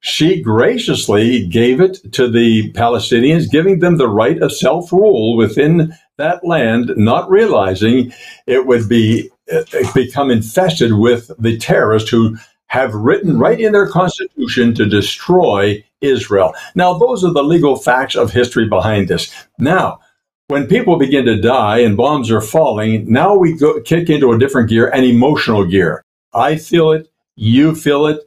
she 0.00 0.40
graciously 0.40 1.46
gave 1.46 1.80
it 1.80 1.98
to 2.12 2.30
the 2.30 2.72
Palestinians, 2.72 3.50
giving 3.50 3.80
them 3.80 3.96
the 3.96 4.08
right 4.08 4.40
of 4.40 4.52
self 4.52 4.92
rule 4.92 5.36
within 5.36 5.94
that 6.18 6.44
land, 6.44 6.92
not 6.96 7.30
realizing 7.30 8.12
it 8.46 8.66
would 8.66 8.88
be 8.88 9.30
uh, 9.52 9.62
become 9.94 10.30
infested 10.30 10.94
with 10.94 11.30
the 11.38 11.58
terrorists 11.58 12.10
who 12.10 12.36
have 12.66 12.94
written 12.94 13.38
right 13.38 13.60
in 13.60 13.72
their 13.72 13.88
constitution 13.88 14.74
to 14.74 14.86
destroy 14.86 15.82
Israel. 16.00 16.54
Now, 16.74 16.96
those 16.98 17.24
are 17.24 17.32
the 17.32 17.42
legal 17.42 17.76
facts 17.76 18.14
of 18.14 18.30
history 18.30 18.68
behind 18.68 19.08
this. 19.08 19.32
Now, 19.58 20.00
when 20.48 20.66
people 20.66 20.98
begin 20.98 21.24
to 21.24 21.40
die 21.40 21.78
and 21.78 21.96
bombs 21.96 22.30
are 22.30 22.40
falling, 22.40 23.10
now 23.10 23.34
we 23.34 23.54
go, 23.54 23.80
kick 23.80 24.10
into 24.10 24.32
a 24.32 24.38
different 24.38 24.68
gear, 24.68 24.88
an 24.88 25.04
emotional 25.04 25.64
gear. 25.64 26.04
I 26.38 26.56
feel 26.56 26.92
it, 26.92 27.10
you 27.36 27.74
feel 27.74 28.06
it, 28.06 28.20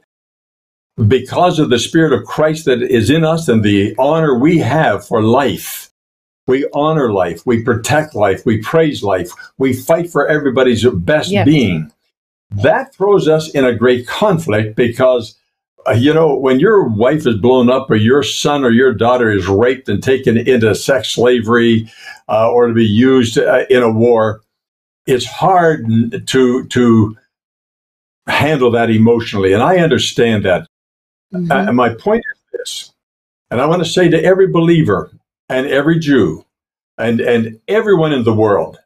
because 1.08 1.58
of 1.58 1.70
the 1.70 1.78
Spirit 1.78 2.12
of 2.12 2.26
Christ 2.26 2.66
that 2.66 2.82
is 2.82 3.10
in 3.10 3.24
us 3.24 3.48
and 3.48 3.62
the 3.62 3.94
honor 3.98 4.38
we 4.38 4.58
have 4.58 5.06
for 5.06 5.22
life. 5.22 5.90
We 6.46 6.68
honor 6.74 7.12
life, 7.12 7.46
we 7.46 7.62
protect 7.62 8.14
life, 8.14 8.44
we 8.44 8.60
praise 8.62 9.02
life, 9.02 9.30
we 9.58 9.72
fight 9.72 10.10
for 10.10 10.26
everybody's 10.26 10.84
best 10.84 11.30
yes. 11.30 11.46
being. 11.46 11.92
That 12.50 12.94
throws 12.94 13.28
us 13.28 13.48
in 13.50 13.64
a 13.64 13.74
great 13.74 14.06
conflict 14.06 14.76
because, 14.76 15.38
uh, 15.86 15.92
you 15.92 16.12
know, 16.12 16.34
when 16.34 16.60
your 16.60 16.88
wife 16.88 17.26
is 17.26 17.36
blown 17.36 17.70
up 17.70 17.90
or 17.90 17.96
your 17.96 18.22
son 18.22 18.64
or 18.64 18.70
your 18.70 18.92
daughter 18.92 19.30
is 19.30 19.46
raped 19.46 19.88
and 19.88 20.02
taken 20.02 20.36
into 20.36 20.74
sex 20.74 21.10
slavery 21.10 21.90
uh, 22.28 22.50
or 22.50 22.66
to 22.66 22.74
be 22.74 22.84
used 22.84 23.38
uh, 23.38 23.64
in 23.70 23.82
a 23.82 23.90
war, 23.90 24.42
it's 25.06 25.24
hard 25.24 25.86
to 26.26 26.66
to 26.66 27.16
handle 28.26 28.70
that 28.72 28.90
emotionally, 28.90 29.52
and 29.52 29.62
I 29.62 29.78
understand 29.78 30.44
that. 30.44 30.66
Mm-hmm. 31.34 31.50
Uh, 31.50 31.64
and 31.66 31.76
my 31.76 31.94
point 31.94 32.24
is 32.34 32.40
this, 32.52 32.92
and 33.50 33.60
I 33.60 33.66
want 33.66 33.82
to 33.82 33.88
say 33.88 34.08
to 34.08 34.22
every 34.22 34.48
believer 34.48 35.10
and 35.48 35.66
every 35.66 35.98
Jew 35.98 36.44
and, 36.98 37.20
and 37.20 37.58
everyone 37.68 38.12
in 38.12 38.24
the 38.24 38.34
world, 38.34 38.78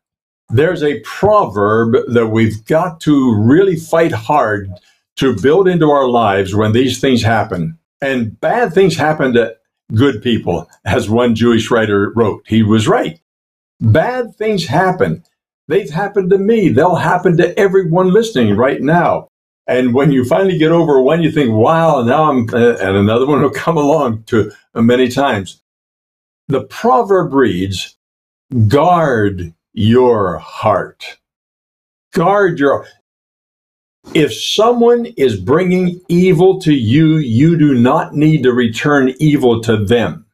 there's 0.48 0.82
a 0.82 1.00
proverb 1.00 1.96
that 2.08 2.28
we've 2.28 2.64
got 2.66 3.00
to 3.00 3.34
really 3.34 3.76
fight 3.76 4.12
hard 4.12 4.70
to 5.16 5.34
build 5.40 5.66
into 5.66 5.90
our 5.90 6.08
lives 6.08 6.54
when 6.54 6.72
these 6.72 7.00
things 7.00 7.22
happen. 7.22 7.76
And 8.00 8.38
bad 8.40 8.72
things 8.72 8.96
happen 8.96 9.32
to 9.34 9.56
good 9.94 10.22
people, 10.22 10.68
as 10.84 11.08
one 11.08 11.34
Jewish 11.34 11.70
writer 11.70 12.12
wrote. 12.14 12.42
He 12.46 12.62
was 12.62 12.86
right. 12.86 13.20
Bad 13.80 14.36
things 14.36 14.66
happen. 14.66 15.24
They've 15.68 15.90
happened 15.90 16.30
to 16.30 16.38
me. 16.38 16.68
They'll 16.68 16.96
happen 16.96 17.36
to 17.38 17.58
everyone 17.58 18.12
listening 18.12 18.56
right 18.56 18.80
now. 18.80 19.28
And 19.66 19.94
when 19.94 20.12
you 20.12 20.24
finally 20.24 20.58
get 20.58 20.70
over 20.70 21.00
one, 21.00 21.22
you 21.22 21.32
think, 21.32 21.52
wow, 21.52 22.02
now 22.02 22.30
I'm, 22.30 22.48
uh, 22.52 22.76
and 22.76 22.96
another 22.96 23.26
one 23.26 23.42
will 23.42 23.50
come 23.54 23.76
along 23.76 24.24
to 24.24 24.52
many 24.74 25.08
times. 25.08 25.60
The 26.48 26.62
proverb 26.64 27.34
reads, 27.34 27.96
guard 28.68 29.52
your 29.72 30.38
heart. 30.38 31.18
Guard 32.12 32.60
your, 32.60 32.86
if 34.14 34.32
someone 34.32 35.06
is 35.16 35.40
bringing 35.40 36.00
evil 36.08 36.60
to 36.60 36.72
you, 36.72 37.16
you 37.16 37.58
do 37.58 37.74
not 37.74 38.14
need 38.14 38.44
to 38.44 38.52
return 38.52 39.14
evil 39.18 39.60
to 39.62 39.84
them. 39.84 40.25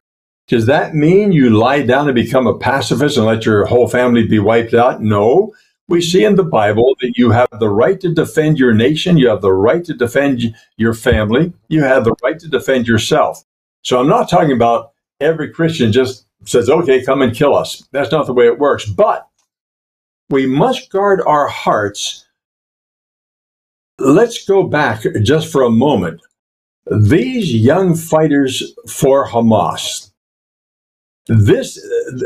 Does 0.53 0.67
that 0.67 0.93
mean 0.93 1.31
you 1.31 1.49
lie 1.49 1.81
down 1.81 2.07
and 2.07 2.13
become 2.13 2.45
a 2.45 2.55
pacifist 2.55 3.17
and 3.17 3.25
let 3.25 3.43
your 3.43 3.65
whole 3.65 3.87
family 3.87 4.27
be 4.27 4.37
wiped 4.37 4.75
out? 4.75 5.01
No. 5.01 5.51
We 5.87 5.99
see 5.99 6.23
in 6.23 6.35
the 6.35 6.43
Bible 6.43 6.95
that 7.01 7.13
you 7.17 7.31
have 7.31 7.49
the 7.59 7.69
right 7.69 7.99
to 8.01 8.13
defend 8.13 8.59
your 8.59 8.71
nation, 8.71 9.17
you 9.17 9.29
have 9.29 9.41
the 9.41 9.51
right 9.51 9.83
to 9.83 9.95
defend 9.95 10.55
your 10.77 10.93
family, 10.93 11.53
you 11.69 11.81
have 11.81 12.03
the 12.03 12.13
right 12.21 12.37
to 12.37 12.47
defend 12.47 12.87
yourself. 12.87 13.43
So 13.81 13.99
I'm 13.99 14.07
not 14.07 14.29
talking 14.29 14.51
about 14.51 14.91
every 15.19 15.49
Christian 15.49 15.91
just 15.91 16.27
says, 16.45 16.69
okay, 16.69 17.03
come 17.03 17.23
and 17.23 17.35
kill 17.35 17.55
us. 17.55 17.87
That's 17.91 18.11
not 18.11 18.27
the 18.27 18.33
way 18.33 18.45
it 18.45 18.59
works. 18.59 18.85
But 18.85 19.27
we 20.29 20.45
must 20.45 20.91
guard 20.91 21.23
our 21.25 21.47
hearts. 21.47 22.27
Let's 23.97 24.45
go 24.45 24.61
back 24.61 25.01
just 25.23 25.51
for 25.51 25.63
a 25.63 25.71
moment. 25.71 26.21
These 26.91 27.55
young 27.55 27.95
fighters 27.95 28.75
for 28.87 29.27
Hamas, 29.27 30.02
this 31.27 31.79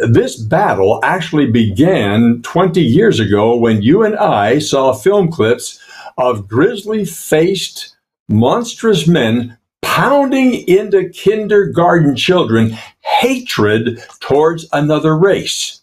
this 0.10 0.38
battle 0.38 1.00
actually 1.04 1.46
began 1.46 2.42
20 2.42 2.82
years 2.82 3.20
ago 3.20 3.56
when 3.56 3.82
you 3.82 4.04
and 4.04 4.16
I 4.18 4.58
saw 4.60 4.94
film 4.94 5.32
clips 5.32 5.80
of 6.18 6.48
grizzly 6.48 7.06
faced 7.06 7.96
monstrous 8.28 9.08
men 9.08 9.58
pounding 9.84 10.68
into 10.68 11.10
kindergarten 11.10 12.16
children 12.16 12.76
hatred 13.02 14.04
towards 14.20 14.66
another 14.74 15.16
race 15.16 15.82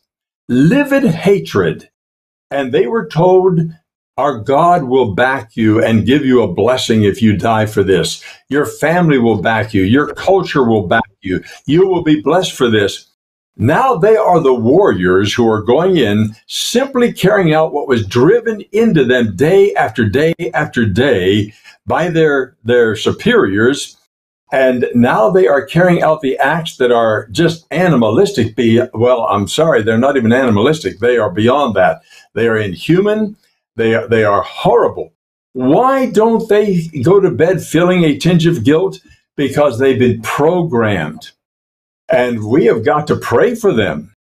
livid 0.48 1.04
hatred 1.04 1.88
and 2.50 2.72
they 2.72 2.88
were 2.88 3.06
told 3.06 3.60
our 4.16 4.38
God 4.38 4.84
will 4.84 5.14
back 5.14 5.56
you 5.56 5.82
and 5.82 6.06
give 6.06 6.24
you 6.24 6.42
a 6.42 6.52
blessing 6.52 7.02
if 7.02 7.20
you 7.20 7.36
die 7.36 7.66
for 7.66 7.82
this. 7.82 8.22
Your 8.48 8.64
family 8.64 9.18
will 9.18 9.42
back 9.42 9.74
you. 9.74 9.82
Your 9.82 10.14
culture 10.14 10.62
will 10.62 10.86
back 10.86 11.02
you. 11.24 11.42
You 11.66 11.86
will 11.86 12.02
be 12.02 12.20
blessed 12.20 12.52
for 12.52 12.70
this. 12.70 13.10
Now 13.56 13.96
they 13.96 14.16
are 14.16 14.40
the 14.40 14.54
warriors 14.54 15.32
who 15.32 15.48
are 15.48 15.62
going 15.62 15.96
in 15.96 16.34
simply 16.46 17.12
carrying 17.12 17.54
out 17.54 17.72
what 17.72 17.86
was 17.86 18.06
driven 18.06 18.62
into 18.72 19.04
them 19.04 19.36
day 19.36 19.72
after 19.74 20.08
day 20.08 20.34
after 20.52 20.84
day 20.86 21.54
by 21.86 22.08
their, 22.08 22.56
their 22.64 22.96
superiors. 22.96 23.96
And 24.52 24.86
now 24.94 25.30
they 25.30 25.46
are 25.46 25.64
carrying 25.64 26.02
out 26.02 26.20
the 26.20 26.36
acts 26.38 26.76
that 26.76 26.92
are 26.92 27.28
just 27.28 27.66
animalistic. 27.70 28.56
Be 28.56 28.80
well, 28.92 29.26
I'm 29.30 29.48
sorry, 29.48 29.82
they're 29.82 29.98
not 29.98 30.16
even 30.16 30.32
animalistic. 30.32 30.98
They 30.98 31.16
are 31.16 31.30
beyond 31.30 31.74
that. 31.74 32.02
They 32.34 32.48
are 32.48 32.56
inhuman. 32.56 33.36
They 33.76 33.94
are, 33.94 34.06
they 34.06 34.24
are 34.24 34.42
horrible. 34.42 35.12
Why 35.52 36.10
don't 36.10 36.48
they 36.48 36.88
go 37.02 37.20
to 37.20 37.30
bed 37.30 37.62
feeling 37.62 38.04
a 38.04 38.18
tinge 38.18 38.46
of 38.46 38.64
guilt? 38.64 38.98
Because 39.36 39.78
they've 39.78 39.98
been 39.98 40.22
programmed. 40.22 41.32
And 42.08 42.44
we 42.44 42.66
have 42.66 42.84
got 42.84 43.06
to 43.08 43.16
pray 43.16 43.54
for 43.54 43.72
them 43.72 44.14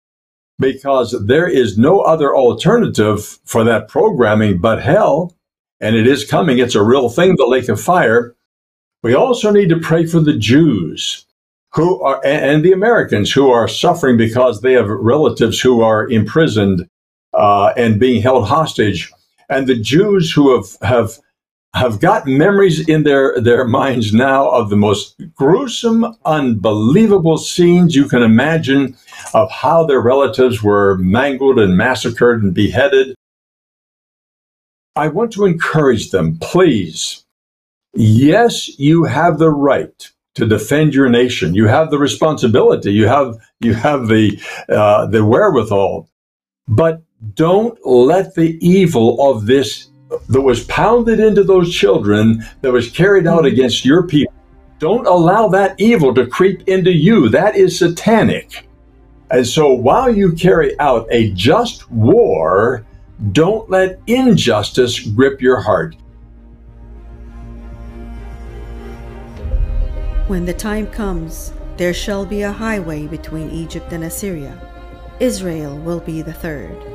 because 0.58 1.16
there 1.26 1.48
is 1.48 1.78
no 1.78 2.00
other 2.00 2.34
alternative 2.36 3.38
for 3.44 3.64
that 3.64 3.88
programming 3.88 4.58
but 4.60 4.82
hell. 4.82 5.34
And 5.80 5.96
it 5.96 6.06
is 6.06 6.24
coming. 6.24 6.58
It's 6.58 6.76
a 6.76 6.82
real 6.84 7.08
thing, 7.08 7.36
the 7.36 7.46
lake 7.46 7.68
of 7.68 7.80
fire. 7.80 8.34
We 9.02 9.14
also 9.14 9.50
need 9.50 9.68
to 9.70 9.78
pray 9.80 10.06
for 10.06 10.20
the 10.20 10.34
Jews. 10.38 11.26
who 11.74 12.02
are, 12.02 12.20
and 12.24 12.64
the 12.64 12.72
Americans 12.72 13.32
who 13.32 13.50
are 13.50 13.68
suffering 13.68 14.16
because 14.16 14.60
they 14.60 14.74
have 14.74 14.88
relatives 14.88 15.60
who 15.60 15.82
are 15.82 16.08
imprisoned 16.10 16.88
uh, 17.34 17.72
and 17.76 18.00
being 18.00 18.22
held 18.22 18.46
hostage, 18.46 19.10
and 19.48 19.66
the 19.66 19.76
Jews 19.76 20.32
who 20.32 20.54
have 20.54 20.76
have 20.82 21.18
have 21.74 22.00
got 22.00 22.26
memories 22.26 22.86
in 22.86 23.02
their 23.02 23.40
their 23.40 23.64
minds 23.66 24.12
now 24.12 24.48
of 24.48 24.68
the 24.68 24.76
most 24.76 25.20
gruesome, 25.34 26.04
unbelievable 26.24 27.38
scenes 27.38 27.96
you 27.96 28.08
can 28.08 28.22
imagine 28.22 28.96
of 29.32 29.50
how 29.50 29.84
their 29.84 30.00
relatives 30.00 30.62
were 30.62 30.96
mangled 30.98 31.58
and 31.58 31.76
massacred 31.76 32.42
and 32.42 32.54
beheaded. 32.54 33.14
I 34.94 35.08
want 35.08 35.32
to 35.32 35.46
encourage 35.46 36.10
them, 36.10 36.38
please. 36.38 37.24
Yes, 37.94 38.78
you 38.78 39.04
have 39.04 39.38
the 39.38 39.50
right 39.50 40.10
to 40.34 40.46
defend 40.46 40.94
your 40.94 41.08
nation. 41.08 41.54
You 41.54 41.66
have 41.66 41.90
the 41.90 41.98
responsibility. 41.98 42.92
You 42.92 43.06
have 43.06 43.36
you 43.60 43.72
have 43.72 44.08
the 44.08 44.38
uh, 44.68 45.06
the 45.06 45.24
wherewithal, 45.24 46.08
but 46.68 47.02
don't 47.34 47.78
let 47.86 48.34
the 48.34 48.58
evil 48.66 49.30
of 49.30 49.46
this 49.46 49.88
that 50.28 50.40
was 50.40 50.64
pounded 50.64 51.20
into 51.20 51.44
those 51.44 51.74
children, 51.74 52.44
that 52.60 52.72
was 52.72 52.90
carried 52.90 53.26
out 53.26 53.40
hmm. 53.40 53.46
against 53.46 53.84
your 53.84 54.06
people. 54.06 54.32
Don't 54.78 55.06
allow 55.06 55.48
that 55.48 55.80
evil 55.80 56.12
to 56.14 56.26
creep 56.26 56.66
into 56.68 56.90
you. 56.90 57.28
That 57.28 57.56
is 57.56 57.78
satanic. 57.78 58.66
And 59.30 59.46
so 59.46 59.72
while 59.72 60.14
you 60.14 60.32
carry 60.32 60.78
out 60.80 61.06
a 61.10 61.30
just 61.32 61.90
war, 61.90 62.84
don't 63.30 63.70
let 63.70 64.00
injustice 64.08 64.98
grip 64.98 65.40
your 65.40 65.60
heart. 65.60 65.94
When 70.26 70.44
the 70.44 70.52
time 70.52 70.86
comes, 70.88 71.52
there 71.76 71.94
shall 71.94 72.26
be 72.26 72.42
a 72.42 72.52
highway 72.52 73.06
between 73.06 73.50
Egypt 73.50 73.92
and 73.92 74.04
Assyria. 74.04 74.58
Israel 75.20 75.78
will 75.78 76.00
be 76.00 76.22
the 76.22 76.32
third 76.32 76.91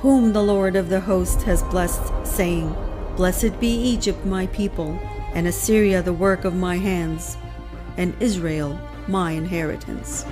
whom 0.00 0.32
the 0.32 0.42
Lord 0.42 0.76
of 0.76 0.88
the 0.88 1.00
host 1.00 1.42
has 1.42 1.62
blessed, 1.64 2.12
saying, 2.24 2.74
Blessed 3.16 3.58
be 3.58 3.68
Egypt, 3.68 4.24
my 4.24 4.46
people, 4.48 4.98
and 5.34 5.48
Assyria, 5.48 6.02
the 6.02 6.12
work 6.12 6.44
of 6.44 6.54
my 6.54 6.76
hands, 6.76 7.36
and 7.96 8.14
Israel, 8.20 8.78
my 9.08 9.32
inheritance. 9.32 10.24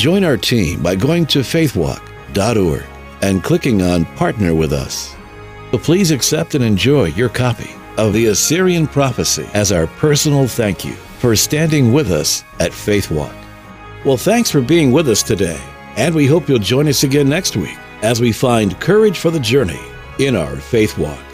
Join 0.00 0.24
our 0.24 0.38
team 0.38 0.82
by 0.82 0.96
going 0.96 1.26
to 1.26 1.40
faithwalk.org 1.40 2.84
and 3.20 3.44
clicking 3.44 3.82
on 3.82 4.06
Partner 4.16 4.54
with 4.54 4.72
Us. 4.72 5.14
So 5.72 5.76
please 5.76 6.10
accept 6.10 6.54
and 6.54 6.64
enjoy 6.64 7.08
your 7.08 7.28
copy 7.28 7.68
of 7.98 8.14
the 8.14 8.28
Assyrian 8.28 8.86
Prophecy 8.86 9.46
as 9.52 9.72
our 9.72 9.86
personal 9.86 10.48
thank 10.48 10.86
you 10.86 10.94
for 10.94 11.36
standing 11.36 11.92
with 11.92 12.10
us 12.10 12.44
at 12.60 12.72
Faithwalk. 12.72 13.34
Well, 14.06 14.16
thanks 14.16 14.50
for 14.50 14.62
being 14.62 14.90
with 14.90 15.06
us 15.06 15.22
today, 15.22 15.60
and 15.96 16.14
we 16.14 16.26
hope 16.26 16.48
you'll 16.48 16.60
join 16.60 16.88
us 16.88 17.02
again 17.02 17.28
next 17.28 17.54
week 17.54 17.76
as 18.00 18.22
we 18.22 18.32
find 18.32 18.80
courage 18.80 19.18
for 19.18 19.30
the 19.30 19.38
journey 19.38 19.82
in 20.18 20.34
our 20.34 20.56
Faith 20.56 20.96
Walk. 20.96 21.29